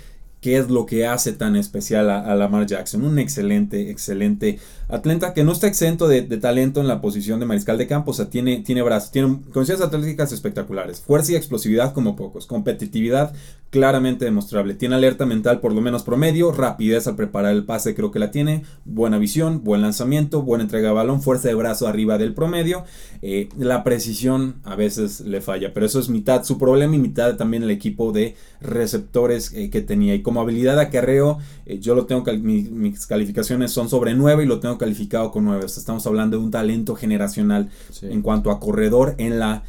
[0.45, 3.03] qué es lo que hace tan especial a, Lamar Jackson.
[3.03, 7.77] Un excelente, excelente atleta que no está exento de, talento en la posición de mariscal
[7.77, 8.11] de campo.
[8.11, 13.33] O sea, tiene, tiene brazos, tiene condiciones atléticas espectaculares, fuerza y explosividad como pocos, competitividad
[13.75, 14.73] claramente demostrable.
[14.73, 18.31] Tiene alerta mental por lo menos promedio, rapidez al preparar el pase creo que la
[18.31, 22.85] tiene, buena visión, buen lanzamiento, buena entrega de balón, fuerza de brazo arriba del promedio.
[23.21, 27.35] Eh, la precisión a veces le falla, pero eso es mitad su problema y mitad
[27.35, 30.15] también el equipo de receptores eh, que tenía.
[30.15, 34.47] Y como habilidad de acarreo, eh, yo lo tengo, mis calificaciones son sobre 9 y
[34.47, 35.65] lo tengo calificado con 9.
[35.65, 37.69] estamos hablando de un talento generacional
[38.01, 39.63] en cuanto a corredor en la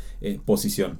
[0.44, 0.98] posición.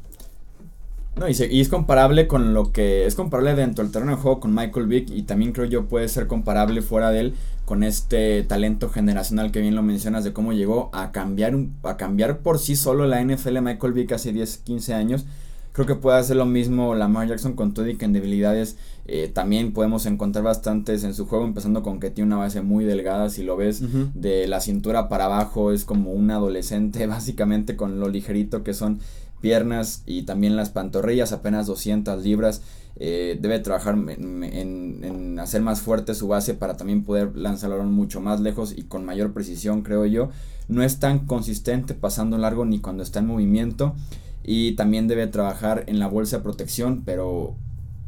[1.16, 4.54] No, y, es comparable con lo que es comparable dentro del terreno de juego con
[4.54, 8.90] Michael Vick y también creo yo puede ser comparable fuera de él con este talento
[8.90, 13.06] generacional que bien lo mencionas de cómo llegó a cambiar a cambiar por sí solo
[13.06, 15.24] la NFL Michael Vick hace 10, 15 años.
[15.72, 18.76] Creo que puede hacer lo mismo Lamar Jackson con todo y que en debilidades
[19.08, 22.84] eh, también podemos encontrar bastantes en su juego, empezando con que tiene una base muy
[22.84, 23.82] delgada, si lo ves,
[24.14, 28.98] de la cintura para abajo es como un adolescente, básicamente con lo ligerito que son
[29.40, 32.62] piernas y también las pantorrillas, apenas 200 libras.
[32.98, 37.92] Eh, debe trabajar en, hacer más fuerte su base para también poder lanzar el balón
[37.92, 40.30] mucho más lejos y con mayor precisión, creo yo.
[40.68, 43.94] No es tan consistente pasando largo ni cuando está en movimiento.
[44.42, 47.56] Y también debe trabajar en la bolsa de protección, pero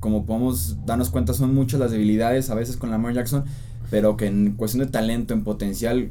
[0.00, 3.44] como podemos darnos cuenta son muchas las debilidades a veces con Lamar Jackson,
[3.90, 6.10] pero que en cuestión de talento, en potencial,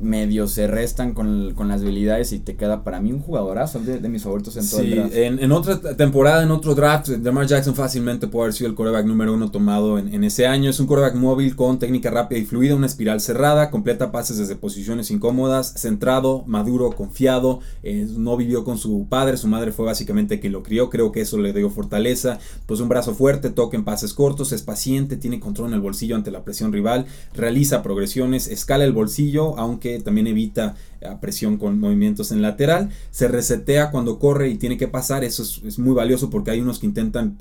[0.00, 4.08] medio se restan con, las habilidades y te queda para mí un jugadorazo de, de
[4.08, 5.14] mis favoritos en todo el draft.
[5.14, 9.06] En, en, otra temporada, en otro draft, Lamar Jackson fácilmente puede haber sido el coreback
[9.06, 10.70] número uno tomado en, ese año.
[10.70, 14.56] Es un coreback móvil con técnica rápida y fluida, una espiral cerrada, completa pases desde
[14.56, 17.60] posiciones incómodas, centrado, maduro, confiado.
[17.82, 20.90] Eh, no vivió con su padre, su madre fue básicamente quien lo crió.
[20.90, 22.38] Creo que eso le dio fortaleza.
[22.66, 26.16] Pues un brazo fuerte, toca en pases cortos, es paciente, tiene control en el bolsillo
[26.16, 30.76] ante la presión rival, realiza progresiones, escala el bolsillo, aunque que también evita
[31.20, 32.88] presión con movimientos en lateral.
[33.10, 35.24] Se resetea cuando corre y tiene que pasar.
[35.24, 37.36] Eso es, muy valioso porque hay unos que intentan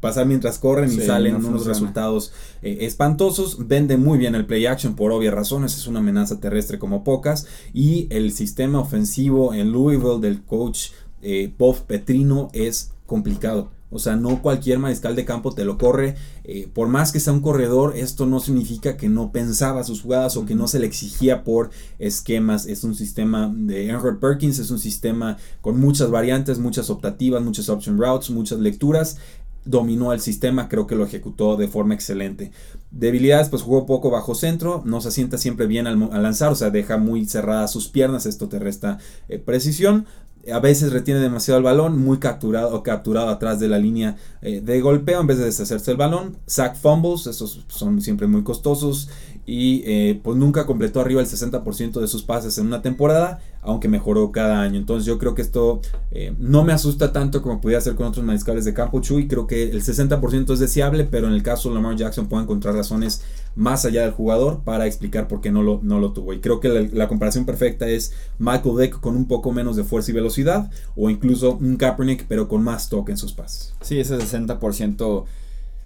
[0.00, 3.68] pasar mientras corren y salen unos resultados eh, espantosos.
[3.68, 5.76] Vende muy bien el play action por obvias razones.
[5.76, 7.46] Es una amenaza terrestre como pocas.
[7.72, 10.88] Y el sistema ofensivo en Louisville del coach
[11.22, 13.70] eh, Bob Petrino es complicado.
[13.94, 16.16] O sea, no cualquier mariscal de campo te lo corre.
[16.44, 20.36] Eh, por más que sea un corredor, esto no significa que no pensaba sus jugadas
[20.36, 22.66] o que no se le exigía por esquemas.
[22.66, 27.68] Es un sistema de Henry Perkins, es un sistema con muchas variantes, muchas optativas, muchas
[27.68, 29.16] option routes, muchas lecturas
[29.64, 32.52] dominó el sistema, creo que lo ejecutó de forma excelente.
[32.90, 36.70] Debilidades, pues jugó poco bajo centro, no se asienta siempre bien al, lanzar, o sea,
[36.70, 40.06] deja muy cerradas sus piernas, esto te resta eh, precisión
[40.52, 44.60] a veces retiene demasiado el balón, muy capturado o capturado atrás de la línea eh,
[44.60, 46.36] de golpeo en vez de deshacerse el balón.
[46.46, 49.08] Sack fumbles, esos son siempre muy costosos
[49.46, 53.88] y eh, pues nunca completó arriba el 60% de sus pases en una temporada, aunque
[53.88, 54.78] mejoró cada año.
[54.78, 55.80] Entonces yo creo que esto
[56.10, 59.28] eh, no me asusta tanto como podía hacer con otros mariscales de campo Chuy.
[59.28, 62.74] Creo que el 60% es deseable, pero en el caso de Lamar Jackson puedo encontrar
[62.74, 63.22] razones
[63.54, 66.32] más allá del jugador para explicar por qué no lo, no lo tuvo.
[66.32, 69.84] Y creo que la, la comparación perfecta es Michael Deck con un poco menos de
[69.84, 73.74] fuerza y velocidad, o incluso un Kaepernick, pero con más toque en sus pases.
[73.82, 75.24] Sí, ese 60%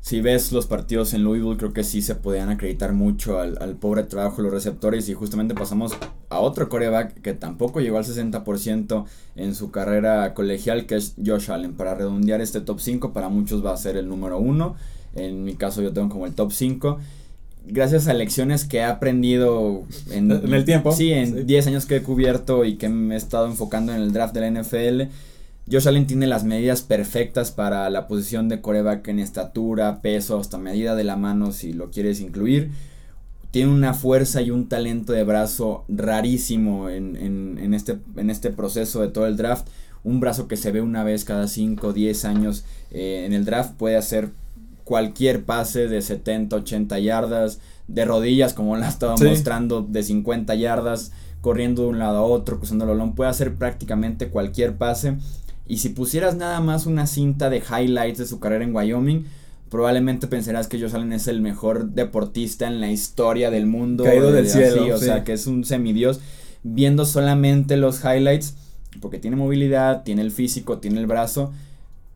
[0.01, 4.05] si ves los partidos en Louisville, creo que sí se podían acreditar mucho al, pobre
[4.05, 5.09] trabajo de los receptores.
[5.09, 5.93] Y justamente pasamos
[6.31, 9.05] a otro coreback que tampoco llegó al 60%
[9.37, 11.75] en su carrera colegial, que es Josh Allen.
[11.75, 14.77] Para redondear este top 5, para muchos va a ser el número 1.
[15.17, 16.99] En mi caso, yo tengo como el top 5.
[17.67, 20.93] Gracias a lecciones que he aprendido en, el tiempo.
[20.93, 24.13] Sí, en 10 años que he cubierto y que me he estado enfocando en el
[24.13, 25.13] draft de la NFL
[25.71, 30.57] Josh Allen tiene las medidas perfectas para la posición de coreback en estatura, peso, hasta
[30.57, 32.71] medida de la mano si lo quieres incluir.
[33.51, 39.09] Tiene una fuerza y un talento de brazo rarísimo en, este, en este proceso de
[39.09, 39.69] todo el draft.
[40.05, 43.45] Un brazo que se ve una vez cada 5 o 10 años eh, en el
[43.45, 44.31] draft puede hacer
[44.85, 51.13] cualquier pase de 70, 80 yardas, de rodillas como la estaba mostrando, de 50 yardas,
[51.43, 55.19] corriendo de un lado a otro, cruzando el balón, puede hacer prácticamente cualquier pase
[55.69, 59.27] y si pusieras nada más una cinta de highlights de su carrera en Wyoming,
[59.69, 64.05] probablemente pensarás que Josh Allen es el mejor deportista en la historia del mundo.
[64.05, 64.95] Caído del cielo.
[64.95, 66.21] o sea, que es un semidios.
[66.63, 68.55] Viendo solamente los highlights,
[69.01, 71.53] porque tiene movilidad, tiene el físico, tiene el brazo,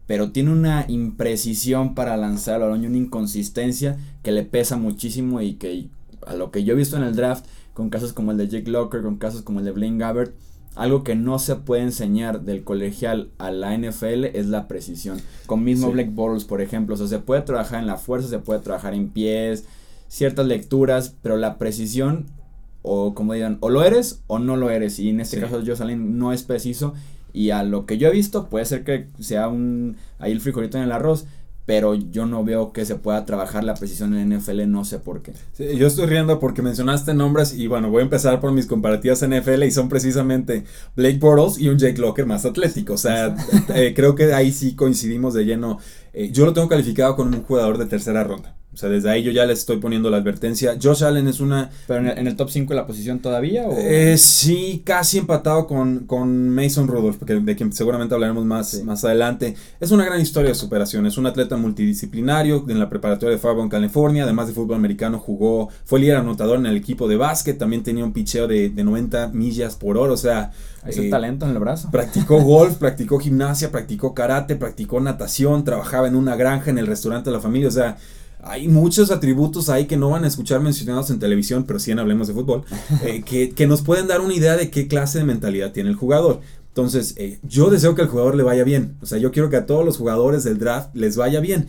[0.07, 5.43] pero tiene una imprecisión para lanzar el balón y una inconsistencia que le pesa muchísimo
[5.43, 5.89] y que
[6.27, 8.71] a lo que yo he visto en el draft, con casos como el de Jake
[8.71, 10.35] Locker, con casos como el de Blaine Gabbert,
[10.75, 15.21] algo que no se puede enseñar del colegial a la NFL es la precisión.
[15.47, 16.95] Con mismo Black Bortles, por ejemplo.
[16.95, 19.67] O sea, se puede trabajar en la fuerza, se puede trabajar en pies,
[20.09, 22.27] ciertas lecturas, pero la precisión,
[22.83, 24.99] o como digan, o lo eres o no lo eres.
[24.99, 26.95] Y en este caso, Josh Allen no es preciso.
[27.35, 30.79] Y a lo que yo he visto, puede ser que sea un ahí el frijolito
[30.79, 31.27] en el arroz
[31.67, 35.23] pero yo no veo que se pueda trabajar la precisión en NFL, no sé por
[35.23, 35.33] qué.
[35.77, 39.39] yo estoy riendo porque mencionaste nombres y bueno, voy a empezar por mis comparativas en
[39.39, 40.65] NFL y son precisamente
[40.97, 43.35] Blake Bortles y un Jake Locker más atlético, o sea,
[43.75, 45.79] eh, creo que ahí sí coincidimos de lleno.
[46.13, 48.57] Eh, yo lo tengo calificado como un jugador de tercera ronda.
[48.75, 50.79] O sea, desde ahí yo ya les estoy poniendo la advertencia.
[50.83, 51.71] Josh Allen es una...
[51.87, 53.67] ¿Pero en el, top 5 de la posición todavía?
[53.67, 53.77] O?
[53.77, 59.05] Eh, sí, casi empatado con, con Mason Rudolph, porque de quien seguramente hablaremos más, más
[59.05, 59.55] adelante.
[59.79, 61.05] Es una gran historia de superación.
[61.05, 64.25] Es un atleta multidisciplinario en la preparatoria de Farbon, California.
[64.25, 67.59] Además de fútbol americano, jugó, fue líder anotador en el equipo de básquet.
[67.59, 70.15] También tenía un picheo de, de 90 millas por hora.
[70.15, 70.51] O sea,
[70.87, 71.91] es eh, talento en el brazo.
[71.91, 77.29] Practicó golf, practicó gimnasia, practicó karate, practicó natación, trabajaba en una granja, en el restaurante
[77.29, 77.69] de la familia.
[77.69, 77.99] O sea,
[78.43, 81.99] hay muchos atributos ahí que no van a escuchar mencionados en televisión, pero sí en
[81.99, 82.65] Hablemos de Fútbol,
[83.05, 86.41] eh, que, nos pueden dar una idea de qué clase de mentalidad tiene el jugador.
[86.69, 88.97] Entonces, eh, yo deseo que al jugador le vaya bien.
[89.03, 91.67] O sea, yo quiero que a todos los jugadores del draft les vaya bien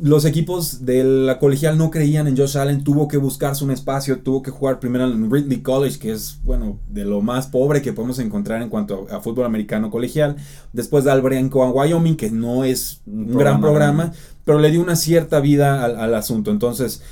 [0.00, 4.20] los equipos de la colegial no creían en Josh Allen, tuvo que buscarse un espacio,
[4.20, 7.92] tuvo que jugar primero en Ridley College, que es, bueno, de lo más pobre que
[7.92, 10.36] podemos encontrar en cuanto a, fútbol americano colegial.
[10.72, 14.12] Después de Albrenco a Wyoming, que no es un, gran programa,
[14.44, 16.50] pero le dio una cierta vida al, asunto.
[16.50, 17.02] Entonces,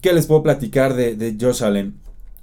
[0.00, 2.01] ¿qué les puedo platicar de, de Josh Allen?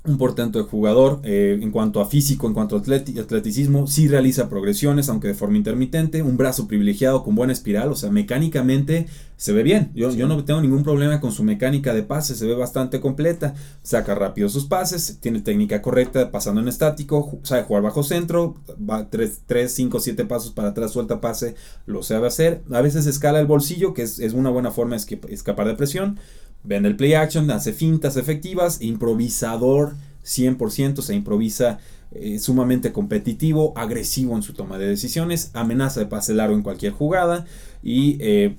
[0.09, 4.49] Un portento de jugador eh, en cuanto a físico, en cuanto a atleticismo, sí realiza
[4.49, 9.53] progresiones, aunque de forma intermitente, un brazo privilegiado con buena espiral, o sea, mecánicamente se
[9.53, 9.91] ve bien.
[9.95, 13.53] Yo, yo no tengo ningún problema con su mecánica de pase, se ve bastante completa,
[13.83, 19.09] saca rápido sus pases, tiene técnica correcta pasando en estático, sabe jugar bajo centro, va
[19.09, 19.41] 3,
[19.71, 22.63] 5, 7 pasos para atrás, suelta pase, lo sabe hacer.
[22.71, 26.19] A veces escala el bolsillo, que es, es una buena forma de escapar de presión
[26.63, 29.95] Vende el play action, hace fintas efectivas, improvisador
[30.25, 31.79] 100%, se improvisa
[32.11, 36.91] eh, sumamente competitivo, agresivo en su toma de decisiones, amenaza de pase largo en cualquier
[36.91, 37.45] jugada
[37.83, 38.55] y eh,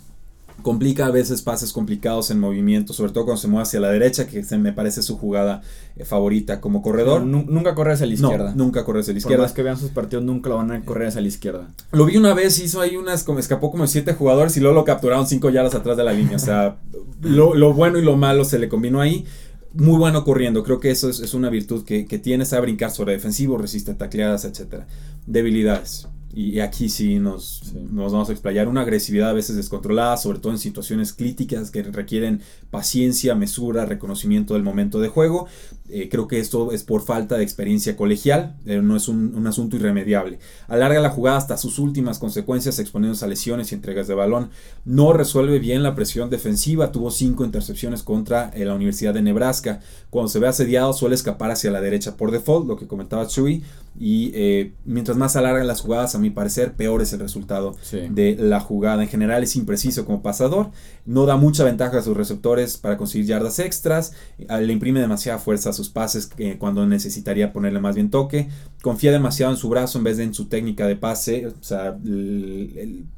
[0.62, 4.26] complica a veces pases complicados en movimiento, sobre todo cuando se mueve hacia la derecha,
[4.26, 5.62] que se me parece su jugada
[5.96, 7.22] eh, favorita como corredor.
[7.22, 8.52] nunca corre hacia la izquierda.
[8.54, 9.46] nunca corre hacia la izquierda.
[9.46, 11.68] Por que vean sus partidos, nunca lo van a correr hacia la izquierda.
[11.92, 14.84] Lo vi una vez, hizo ahí unas, como escapó como siete jugadores y luego lo
[14.84, 16.36] capturaron cinco yardas atrás de la línea.
[16.36, 16.76] O sea,
[17.22, 19.24] lo, bueno y lo malo se le combinó ahí.
[19.72, 23.12] Muy bueno corriendo, creo que eso es, una virtud que, que tiene, sabe brincar sobre
[23.12, 24.82] defensivo, resiste tacleadas, etc.
[25.26, 30.38] Debilidades y aquí sí nos, nos, vamos a explayar una agresividad a veces descontrolada, sobre
[30.38, 32.40] todo en situaciones críticas que requieren
[32.70, 35.48] paciencia, mesura, reconocimiento del momento de juego.
[35.88, 39.46] Eh, creo que esto es por falta de experiencia colegial, eh, no es un, un,
[39.48, 40.38] asunto irremediable.
[40.68, 44.50] Alarga la jugada hasta sus últimas consecuencias, exponiéndose a lesiones y entregas de balón.
[44.84, 49.80] No resuelve bien la presión defensiva, tuvo cinco intercepciones contra eh, la Universidad de Nebraska.
[50.10, 53.64] Cuando se ve asediado suele escapar hacia la derecha por default, lo que comentaba Chuy,
[53.98, 58.60] y mientras más alargan las jugadas, a mi parecer, peor es el resultado de la
[58.60, 59.02] jugada.
[59.02, 60.70] En general es impreciso como pasador,
[61.04, 65.70] no da mucha ventaja a sus receptores para conseguir yardas extras, le imprime demasiada fuerza
[65.70, 68.48] a sus pases cuando necesitaría ponerle más bien toque,
[68.82, 71.98] confía demasiado en su brazo en vez de en su técnica de pase, o sea,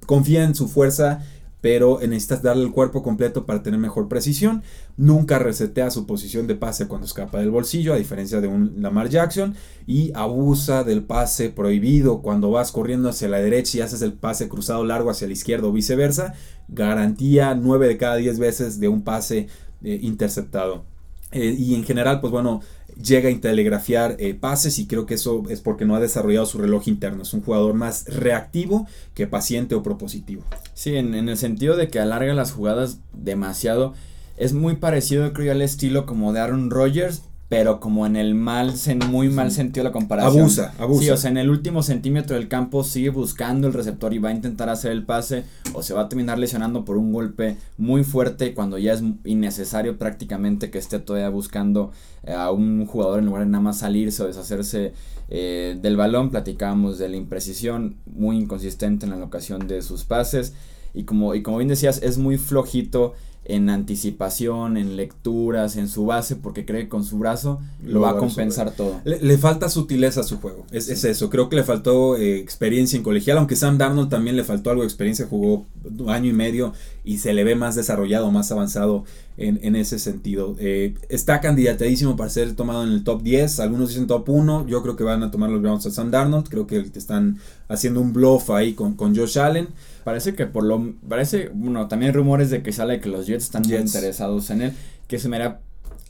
[0.06, 1.22] confía en su fuerza
[1.62, 4.64] pero necesitas darle el cuerpo completo para tener mejor precisión.
[4.96, 9.08] Nunca resetea su posición de pase cuando escapa del bolsillo, a diferencia de un Lamar
[9.08, 9.54] Jackson.
[9.86, 14.48] Y abusa del pase prohibido cuando vas corriendo hacia la derecha y haces el pase
[14.48, 16.34] cruzado largo hacia la izquierda o viceversa.
[16.66, 19.46] Garantía 9 de cada 10 veces de un pase
[19.84, 20.84] eh, interceptado.
[21.30, 22.60] Eh, y en general, pues bueno,
[23.00, 26.58] llega a telegrafiar eh, pases y creo que eso es porque no ha desarrollado su
[26.58, 27.22] reloj interno.
[27.22, 30.42] Es un jugador más reactivo que paciente o propositivo.
[30.74, 33.94] Sí, en, en el sentido de que alarga las jugadas demasiado.
[34.36, 38.72] Es muy parecido, creo, al estilo como de Aaron Rodgers, pero como en el mal,
[39.10, 40.40] muy mal sentido la comparación.
[40.40, 41.02] Abusa, abusa.
[41.02, 44.30] Sí, o sea, en el último centímetro del campo sigue buscando el receptor y va
[44.30, 48.04] a intentar hacer el pase o se va a terminar lesionando por un golpe muy
[48.04, 53.26] fuerte cuando ya es innecesario prácticamente que esté todavía buscando eh, a un jugador en
[53.26, 54.94] lugar de nada más salirse o deshacerse
[55.28, 56.30] eh, del balón.
[56.30, 60.54] Platicábamos de la imprecisión muy inconsistente en la locación de sus pases.
[60.94, 63.12] y como, y como bien decías, es muy flojito
[63.44, 68.10] en anticipación, en lecturas, en su base, porque cree que con su brazo lo, va
[68.10, 69.00] a compensar todo.
[69.04, 71.28] Le, falta sutileza a su juego, es, eso.
[71.28, 74.82] Creo que le faltó eh, experiencia en colegial, aunque Sam Darnold también le faltó algo
[74.82, 75.66] de experiencia, jugó
[76.06, 76.72] año y medio
[77.04, 79.04] y se le ve más desarrollado, más avanzado
[79.36, 80.54] en, ese sentido.
[80.60, 84.82] Eh, está candidatadísimo para ser tomado en el top 10, algunos dicen top 1, yo
[84.82, 88.12] creo que van a tomar los Browns a Sam Darnold, creo que están haciendo un
[88.12, 89.68] bluff ahí con, con Josh Allen.
[90.04, 90.94] Parece que por lo.
[91.08, 91.50] Parece.
[91.52, 94.72] Bueno, también hay rumores de que sale que los Jets están muy interesados en él.
[95.06, 95.60] Que se me era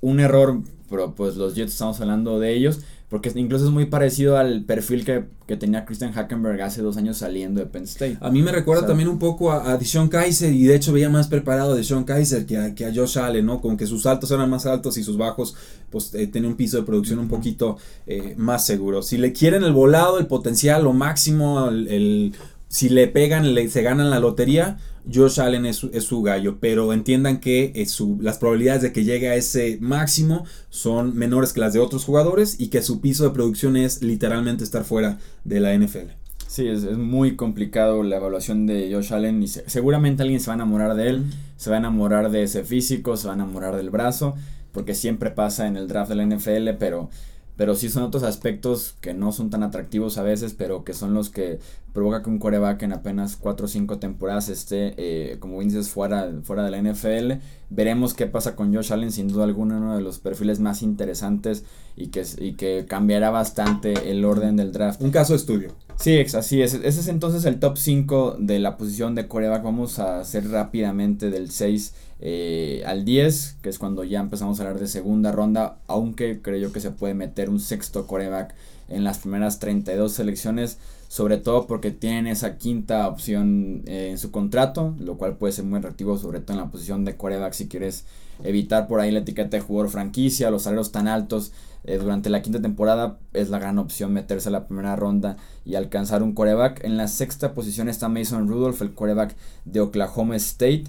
[0.00, 0.60] un error.
[0.88, 2.80] Pero pues los Jets estamos hablando de ellos.
[3.12, 5.26] Porque incluso es muy parecido al perfil que,
[5.58, 8.16] tenía Christian Hackenberg hace dos años saliendo de Penn State.
[8.22, 11.10] A mí me recuerda también un poco a, a Deshaun Kaiser y de hecho veía
[11.10, 13.60] más preparado a Deshaun Kaiser que a, que a Josh Allen, ¿no?
[13.60, 15.54] Como que sus altos eran más altos y sus bajos
[15.90, 17.76] pues eh, un piso de producción un poquito
[18.06, 19.02] eh, más seguro.
[19.02, 22.32] Si le quieren el volado, el potencial, lo máximo, el
[22.72, 24.78] si le pegan, le, se ganan la lotería,
[25.12, 29.28] Josh Allen es, su gallo, pero entiendan que es su, las probabilidades de que llegue
[29.28, 33.30] a ese máximo son menores que las de otros jugadores y que su piso de
[33.30, 36.12] producción es literalmente estar fuera de la NFL.
[36.48, 40.56] Sí, es, muy complicado la evaluación de Josh Allen y seguramente alguien se va a
[40.56, 41.24] enamorar de él,
[41.58, 44.34] se va a enamorar de ese físico, se va a enamorar del brazo,
[44.72, 47.10] porque siempre pasa en el draft de la NFL, pero
[47.56, 51.14] pero sí son otros aspectos que no son tan atractivos a veces, pero que son
[51.14, 51.58] los que
[51.92, 56.30] provoca que un coreback en apenas 4 o 5 temporadas esté, eh, como dices, fuera,
[56.42, 57.42] fuera de la NFL.
[57.68, 61.64] Veremos qué pasa con Josh Allen, sin duda alguna, uno de los perfiles más interesantes
[61.96, 65.02] y que, y que cambiará bastante el orden del draft.
[65.02, 65.72] Un caso de estudio.
[65.96, 66.74] Sí, así es.
[66.74, 69.62] Ese es entonces el top 5 de la posición de coreback.
[69.62, 74.64] Vamos a hacer rápidamente del 6 eh, al 10, que es cuando ya empezamos a
[74.64, 78.54] hablar de segunda ronda, aunque creo que se puede meter un sexto coreback
[78.88, 80.78] en las primeras 32 selecciones,
[81.12, 85.66] sobre todo porque tienen esa quinta opción eh, en su contrato, lo cual puede ser
[85.66, 88.06] muy atractivo, sobre todo en la posición de coreback si quieres
[88.42, 91.52] evitar por ahí la etiqueta de jugador franquicia, los salarios tan altos.
[91.84, 95.36] Eh, durante la quinta temporada es la gran opción meterse a la primera ronda
[95.66, 96.82] y alcanzar un coreback.
[96.82, 99.36] En la sexta posición está Mason Rudolph, el coreback
[99.66, 100.84] de Oklahoma State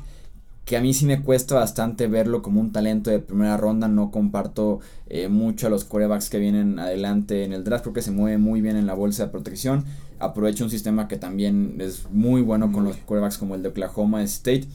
[0.66, 3.88] que a mí sí me cuesta bastante verlo como un talento de primera ronda.
[3.88, 7.84] No comparto eh, mucho a los quarterbacks que vienen adelante en el draft.
[7.84, 9.86] Creo que se mueve muy bien en la bolsa de protección.
[10.20, 14.24] Aprovecha un sistema que también es muy bueno con los quarterbacks como el de Oklahoma
[14.24, 14.68] State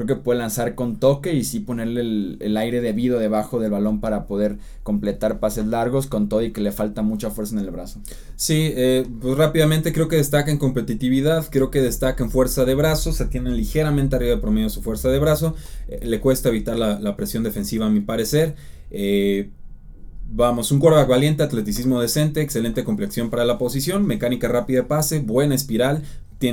[0.00, 2.00] creo que puede lanzar con toque y sí ponerle
[2.40, 6.60] el, aire debido debajo del balón para poder completar pases largos con todo y que
[6.60, 8.00] le falta mucha fuerza en el brazo.
[8.36, 12.74] Sí, eh, pues rápidamente creo que destaca en competitividad, creo que destaca en fuerza de
[12.74, 15.54] brazo, se tiene ligeramente arriba de promedio su fuerza de brazo,
[15.88, 18.54] eh, le cuesta evitar la, presión defensiva a mi parecer.
[18.90, 19.50] Eh,
[20.32, 25.18] Vamos, un quarterback valiente, atleticismo decente, excelente complexión para la posición, mecánica rápida de pase,
[25.18, 26.04] buena espiral,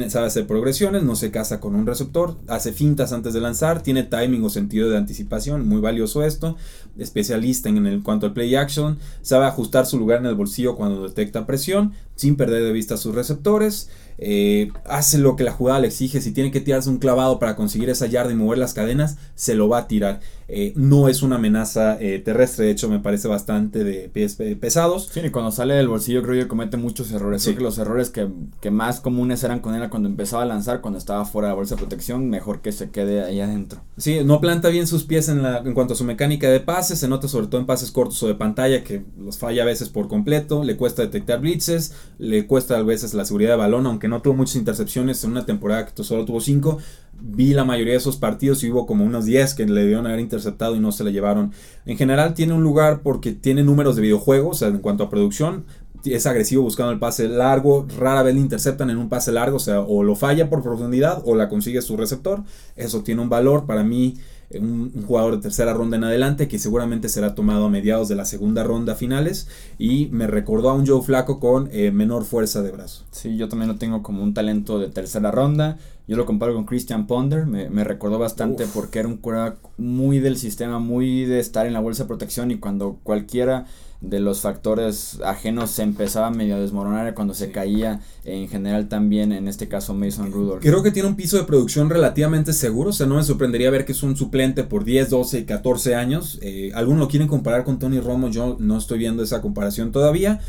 [0.09, 4.03] sabe hacer progresiones, no se casa con un receptor, hace fintas antes de lanzar, tiene
[4.03, 6.57] timing o sentido de anticipación, muy valioso esto,
[6.97, 11.07] especialista en el cuanto al play action, sabe ajustar su lugar en el bolsillo cuando
[11.07, 15.87] detecta presión, sin perder de vista sus receptores, eh, hace lo que la jugada le
[15.87, 19.17] exige, si tiene que tirarse un clavado para conseguir esa yarda y mover las cadenas,
[19.35, 20.19] se lo va a tirar.
[20.49, 25.09] Eh, no es una amenaza eh, terrestre, de hecho me parece bastante de pies pesados.
[25.11, 27.43] Sí, y cuando sale del bolsillo creo que comete muchos errores.
[27.43, 27.53] Sí.
[27.53, 28.27] que los errores que,
[28.61, 31.55] que, más comunes eran con él cuando empezaba a lanzar, cuando estaba fuera de la
[31.55, 33.81] bolsa de protección, mejor que se quede ahí adentro.
[33.97, 36.99] Sí, no planta bien sus pies en, la, en cuanto a su mecánica de pases,
[36.99, 39.89] se nota sobre todo en pases cortos o de pantalla que los falla a veces
[39.89, 44.06] por completo, le cuesta detectar blitzes, le cuesta a veces la seguridad de balón, aunque
[44.07, 46.77] no tuvo muchas intercepciones en una temporada que solo tuvo 5.
[47.19, 50.19] Vi la mayoría de esos partidos y hubo como unos 10 que le dieron haber
[50.19, 51.51] interceptado y no se le llevaron.
[51.85, 55.65] En general tiene un lugar porque tiene números de videojuegos en cuanto a producción.
[56.03, 59.59] Es agresivo buscando el pase largo, rara vez le interceptan en un pase largo, o
[59.59, 62.43] sea, o lo falla por profundidad o la consigue su receptor.
[62.75, 64.15] Eso tiene un valor para mí
[64.51, 68.25] un, jugador de tercera ronda en adelante que seguramente será tomado a mediados de la
[68.25, 72.71] segunda ronda finales y me recordó a un Joe Flaco con eh, menor fuerza de
[72.71, 73.05] brazo.
[73.11, 75.77] Sí, yo también lo tengo como un talento de tercera ronda.
[76.07, 80.19] Yo lo comparo con Christian Ponder, me, me recordó bastante porque era un quarterback muy
[80.19, 83.65] del sistema, muy de estar en la bolsa de protección y cuando cualquiera
[84.01, 89.31] de los factores ajenos se empezaba medio a desmoronar cuando se caía en general también
[89.31, 90.61] en este caso Mason Rudolph.
[90.61, 93.85] Creo que tiene un piso de producción relativamente seguro, o sea, no me sorprendería ver
[93.85, 96.37] que es un suplente por 10, 12, 14 años.
[96.41, 100.39] Eh, algunos lo quieren comparar con Tony Romo, yo no estoy viendo esa comparación todavía,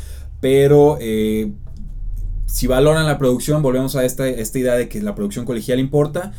[0.41, 1.51] pero eh,
[2.45, 6.33] si valoran la producción, volvemos a esta, esta idea de que la producción colegial importa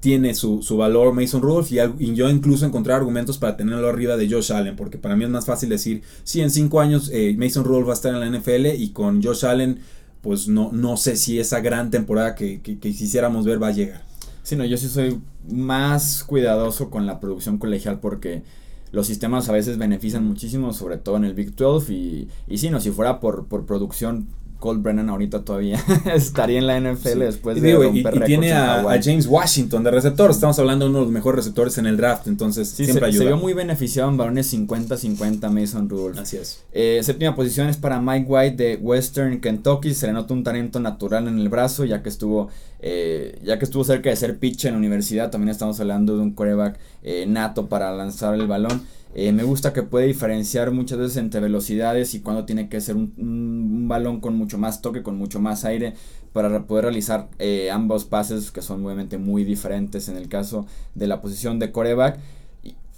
[0.00, 4.52] tiene su, valor Mason Rudolph y, yo incluso encontré argumentos para tenerlo arriba de Josh
[4.52, 7.86] Allen, porque para mí es más fácil decir, sí, en cinco años eh, Mason Rudolph
[7.86, 9.80] va a estar en la NFL y con Josh Allen,
[10.22, 14.02] pues no, no sé si esa gran temporada que, quisiéramos ver va a llegar.
[14.42, 18.42] Sí, no, yo sí soy más cuidadoso con la producción colegial porque
[18.90, 22.70] los sistemas a veces benefician muchísimo, sobre todo en el Big 12 y, y sí,
[22.70, 24.26] no, si fuera por, por producción
[24.60, 25.82] Colt Brennan ahorita todavía
[26.14, 30.30] estaría en la NFL después de y, y tiene a, James Washington de receptor.
[30.30, 33.24] Estamos hablando de uno de los mejores receptores en el draft, entonces siempre se, ayuda.
[33.24, 36.18] Se vio muy beneficiado en balones 50-50 Mason Rudolph.
[36.18, 36.62] Así es.
[36.72, 39.94] Eh, séptima posición es para Mike White de Western Kentucky.
[39.94, 42.50] Se le nota un talento natural en el brazo, ya que estuvo,
[42.80, 45.30] eh, ya que estuvo cerca de ser pitch en la universidad.
[45.30, 48.82] También estamos hablando de un coreback eh, nato para lanzar el balón.
[49.14, 52.94] Eh, me gusta que puede diferenciar muchas veces entre velocidades y cuando tiene que ser
[52.94, 55.94] un, balón con mucho más toque, con mucho más aire,
[56.32, 61.08] para poder realizar eh, ambos pases que son obviamente muy diferentes en el caso de
[61.08, 62.20] la posición de coreback.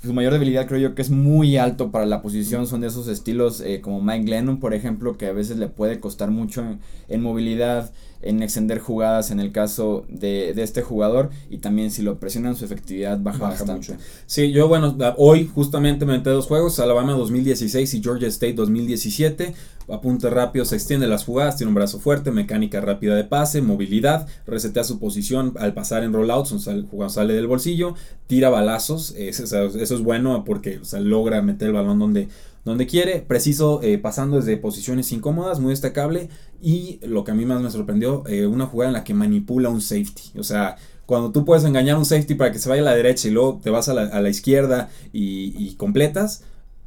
[0.02, 3.06] Su mayor debilidad creo yo que es muy alto para la posición, son de esos
[3.06, 6.64] estilos eh, como Mike Lennon, por ejemplo, que a veces le puede costar mucho
[7.08, 7.92] en movilidad
[8.22, 12.56] en extender jugadas en el caso de, de este jugador y también si lo presionan
[12.56, 13.92] su efectividad baja, bastante.
[13.92, 14.04] Mucho.
[14.26, 19.54] Sí, yo bueno, hoy justamente me metí dos juegos, Alabama 2016 y Georgia State 2017.
[19.92, 24.26] Apunte rápido, se extiende las jugadas, tiene un brazo fuerte, mecánica rápida de pase, movilidad,
[24.46, 27.94] resetea su posición al pasar en rollouts, el jugador sale del bolsillo,
[28.26, 32.28] tira balazos, eso, eso es bueno porque logra meter el balón donde
[32.64, 36.28] donde quiere, preciso, eh, pasando desde posiciones incómodas, muy destacable.
[36.60, 39.68] Y lo que a mí más me sorprendió, eh, una jugada en la que manipula
[39.68, 40.38] un safety.
[40.38, 40.76] O sea,
[41.06, 43.60] cuando tú puedes engañar un safety para que se vaya a la derecha y luego
[43.62, 46.44] te vas a la, izquierda y, completas,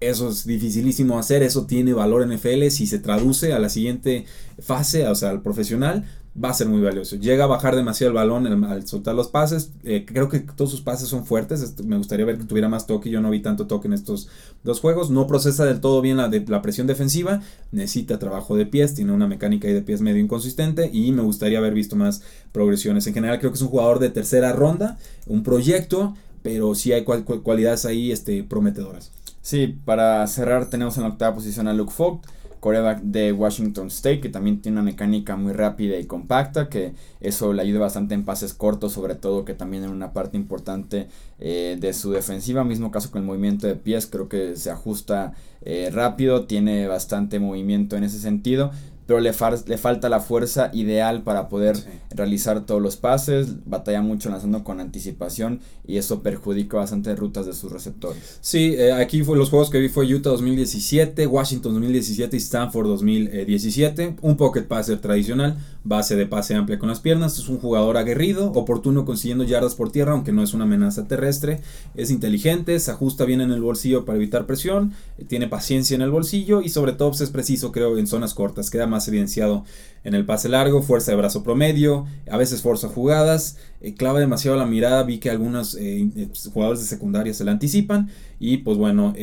[0.09, 4.25] eso es dificilísimo hacer, eso tiene valor en FL si se traduce a la siguiente
[4.59, 6.05] fase, o sea, al profesional
[6.41, 7.15] va a ser muy valioso.
[7.15, 9.71] Llega a bajar demasiado el balón al soltar los pases.
[9.83, 11.75] Eh, creo que todos sus pases son fuertes.
[11.85, 13.09] Me gustaría ver que tuviera más toque.
[13.09, 14.27] Yo no vi tanto toque en estos
[14.63, 15.09] dos juegos.
[15.09, 17.41] No procesa del todo bien la, de, la presión defensiva.
[17.71, 18.95] Necesita trabajo de pies.
[18.95, 20.89] Tiene una mecánica de pies medio inconsistente.
[20.91, 23.07] Y me gustaría haber visto más progresiones.
[23.07, 24.97] En general creo que es un jugador de tercera ronda.
[25.27, 26.15] Un proyecto.
[26.43, 29.11] Pero sí hay cualidades ahí este, prometedoras.
[29.45, 32.25] Sí, para cerrar tenemos en la octava posición a Luke Vogt
[32.59, 37.53] coreback de Washington State, que también tiene una mecánica muy rápida y compacta, que eso
[37.53, 41.77] le ayuda bastante en pases cortos, sobre todo que también en una parte importante eh,
[41.79, 45.91] de su defensiva, mismo caso con el movimiento de pies, creo que se ajusta eh,
[45.93, 48.71] rápido, tiene bastante movimiento en ese sentido,
[49.05, 49.31] pero le,
[49.67, 51.77] le falta la fuerza ideal para poder
[52.09, 57.53] realizar todos los pases, batalla mucho lanzando con anticipación y eso perjudica bastante rutas de
[57.53, 58.39] sus receptores.
[58.41, 62.87] Sí, eh, aquí fue los juegos que vi fue Utah 2017, Washington 2017 y Stanford
[62.87, 67.95] 2017, un pocket passer tradicional, base de pase amplia con las piernas, es un jugador
[67.97, 71.61] aguerrido, oportuno consiguiendo yardas por tierra, aunque no es una amenaza terrestre,
[71.93, 74.93] es inteligente, se ajusta bien en el bolsillo para evitar presión,
[75.27, 78.71] tiene paciencia en el bolsillo y sobre todo pues, es preciso creo en zonas cortas,
[78.71, 79.63] queda más evidenciado
[80.03, 84.57] en el pase largo, fuerza de brazo promedio, a veces fuerza jugadas, eh, clava demasiado
[84.57, 88.09] la mirada, vi que algunos eh, eh, jugadores de secundaria se la anticipan
[88.39, 89.13] y pues bueno,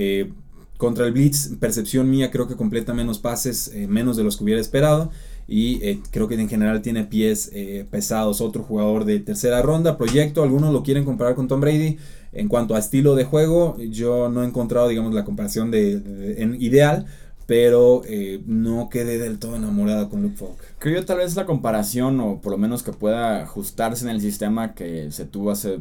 [0.76, 4.60] contra el Blitz, percepción mía, creo que completa menos pases, menos de los que hubiera
[4.60, 5.10] esperado
[5.54, 7.52] y creo que en general tiene pies
[7.90, 8.40] pesados.
[8.40, 11.98] Otro jugador de tercera ronda, proyecto, algunos lo quieren comparar con Tom Brady.
[12.32, 16.56] En cuanto a estilo de juego, yo no he encontrado, digamos, la comparación de, en
[16.62, 17.04] ideal,
[17.46, 20.56] pero eh, no quedé del todo enamorada con Luke Falk.
[20.78, 24.22] Creo yo tal vez la comparación, o por lo menos que pueda ajustarse en el
[24.22, 25.80] sistema que se tuvo hace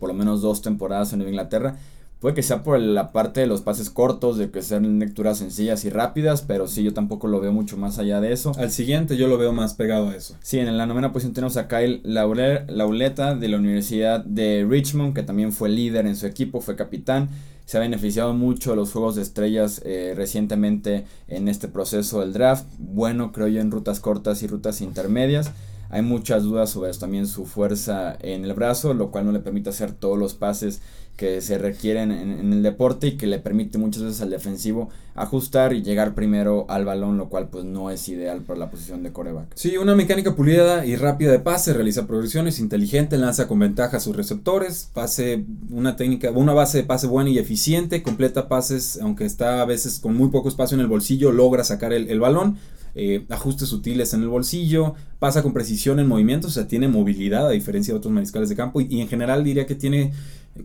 [0.00, 1.76] por lo menos dos temporadas en Inglaterra,
[2.22, 5.84] puede que sea por la parte de los pases cortos, de que sean lecturas sencillas
[5.84, 8.52] y rápidas, pero sí, yo tampoco lo veo mucho más allá de eso.
[8.58, 10.36] Al siguiente yo lo veo más pegado a eso.
[10.40, 15.24] Sí, en la novena posición tenemos a Kyle Lauleta de la Universidad de Richmond, que
[15.24, 17.28] también fue líder en su equipo, fue capitán
[17.64, 22.32] se ha beneficiado mucho de los juegos de estrellas eh, recientemente en este proceso del
[22.32, 22.66] draft.
[22.78, 25.52] Bueno, creo yo, en rutas cortas y rutas intermedias.
[25.92, 29.68] Hay muchas dudas sobre también su fuerza en el brazo, lo cual no le permite
[29.68, 30.80] hacer todos los pases
[31.16, 35.74] que se requieren en, el deporte y que le permite muchas veces al defensivo ajustar
[35.74, 39.12] y llegar primero al balón, lo cual pues no es ideal para la posición de
[39.12, 39.52] coreback.
[39.54, 44.00] Sí, una mecánica pulida y rápida de pase, realiza progresiones, inteligente, lanza con ventaja a
[44.00, 49.26] sus receptores, pase una técnica, una base de pase buena y eficiente, completa pases, aunque
[49.26, 52.56] está a veces con muy poco espacio en el bolsillo, logra sacar el, balón.
[52.94, 57.46] Eh, ajustes sutiles en el bolsillo, pasa con precisión en movimientos, o sea, tiene movilidad
[57.46, 60.12] a diferencia de otros mariscales de campo y en general diría que tiene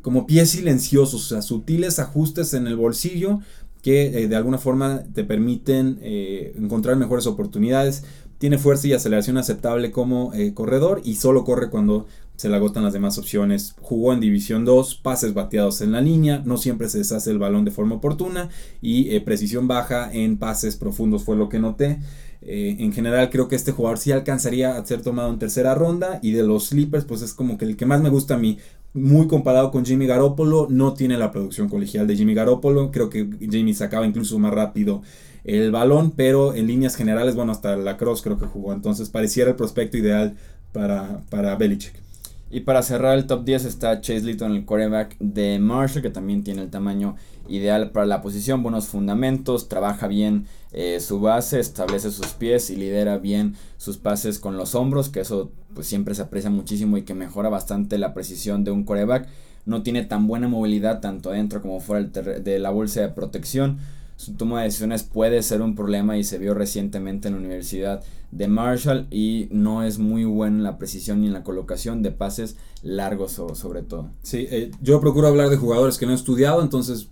[0.02, 3.40] como pies silenciosos, o sea, sutiles ajustes en el bolsillo
[3.88, 8.04] que eh, de alguna forma te permiten eh, encontrar mejores oportunidades.
[8.38, 12.84] Tiene fuerza y aceleración aceptable como eh, corredor y solo corre cuando se le agotan
[12.84, 13.76] las demás opciones.
[13.82, 17.64] Jugó en División 2, pases bateados en la línea, no siempre se deshace el balón
[17.64, 18.50] de forma oportuna
[18.82, 22.00] y precisión baja en pases profundos fue lo que noté.
[22.42, 26.32] En general creo que este jugador sí alcanzaría a ser tomado en tercera ronda y
[26.32, 28.60] de los sleepers pues es como que el que más me gusta a mí.
[28.94, 32.92] Muy comparado con Jimmy Garoppolo, no tiene la producción colegial de Jimmy Garoppolo.
[32.92, 35.02] Creo que Jimmy sacaba incluso más rápido
[35.44, 38.74] el balón, pero en líneas generales, bueno, hasta la cross creo que jugó.
[38.74, 40.36] Entonces pareciera el prospecto ideal
[40.74, 42.07] para, para Belichick.
[42.50, 46.44] Y para cerrar el top 10 está Chase Litton, el quarterback de Marshall, que también
[46.44, 47.16] tiene el tamaño
[47.50, 52.78] ideal para la posición, buenos fundamentos, trabaja bien eh, su base, establece sus pies y
[52.78, 57.04] lidera bien sus pases con los hombros, que eso pues siempre se aprecia muchísimo y
[57.04, 59.28] que mejora bastante la precisión de un coreback.
[59.66, 63.80] No tiene tan buena movilidad tanto dentro como fuera de la bolsa de protección.
[64.16, 68.02] Su toma de decisiones puede ser un problema y se vio recientemente en la Universidad
[68.32, 72.58] de Marshall y no es muy buena en la precisión en la colocación de pases
[72.84, 74.10] largos sobre todo.
[74.22, 77.10] Sí, eh, yo procuro hablar de jugadores que no he estudiado, entonces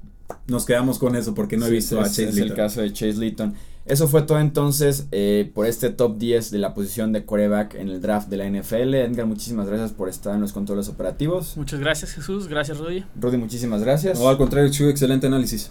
[0.47, 3.17] nos quedamos con eso porque no he visto a Chase es el caso de Chase
[3.19, 3.55] Litton.
[3.85, 7.89] Eso fue todo entonces eh, por este top 10 de la posición de coreback en
[7.89, 8.95] el draft de la NFL.
[8.95, 11.55] Edgar, muchísimas gracias por estar en los controles operativos.
[11.55, 13.05] Muchas gracias Jesús, gracias Rudy.
[13.19, 14.19] Rudy, muchísimas gracias.
[14.19, 15.69] No, al contrario, Chu, excelente análisis.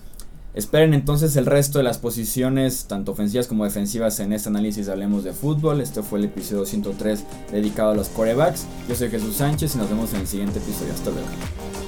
[0.55, 5.24] Esperen entonces el resto de las posiciones, tanto ofensivas como defensivas, en este análisis Hablemos
[5.24, 5.80] de Fútbol.
[5.80, 8.66] Este fue el episodio 103 dedicado a los corebacks.
[8.88, 10.92] Yo soy Jesús Sánchez y nos vemos en el siguiente episodio.
[10.92, 11.84] Hasta luego.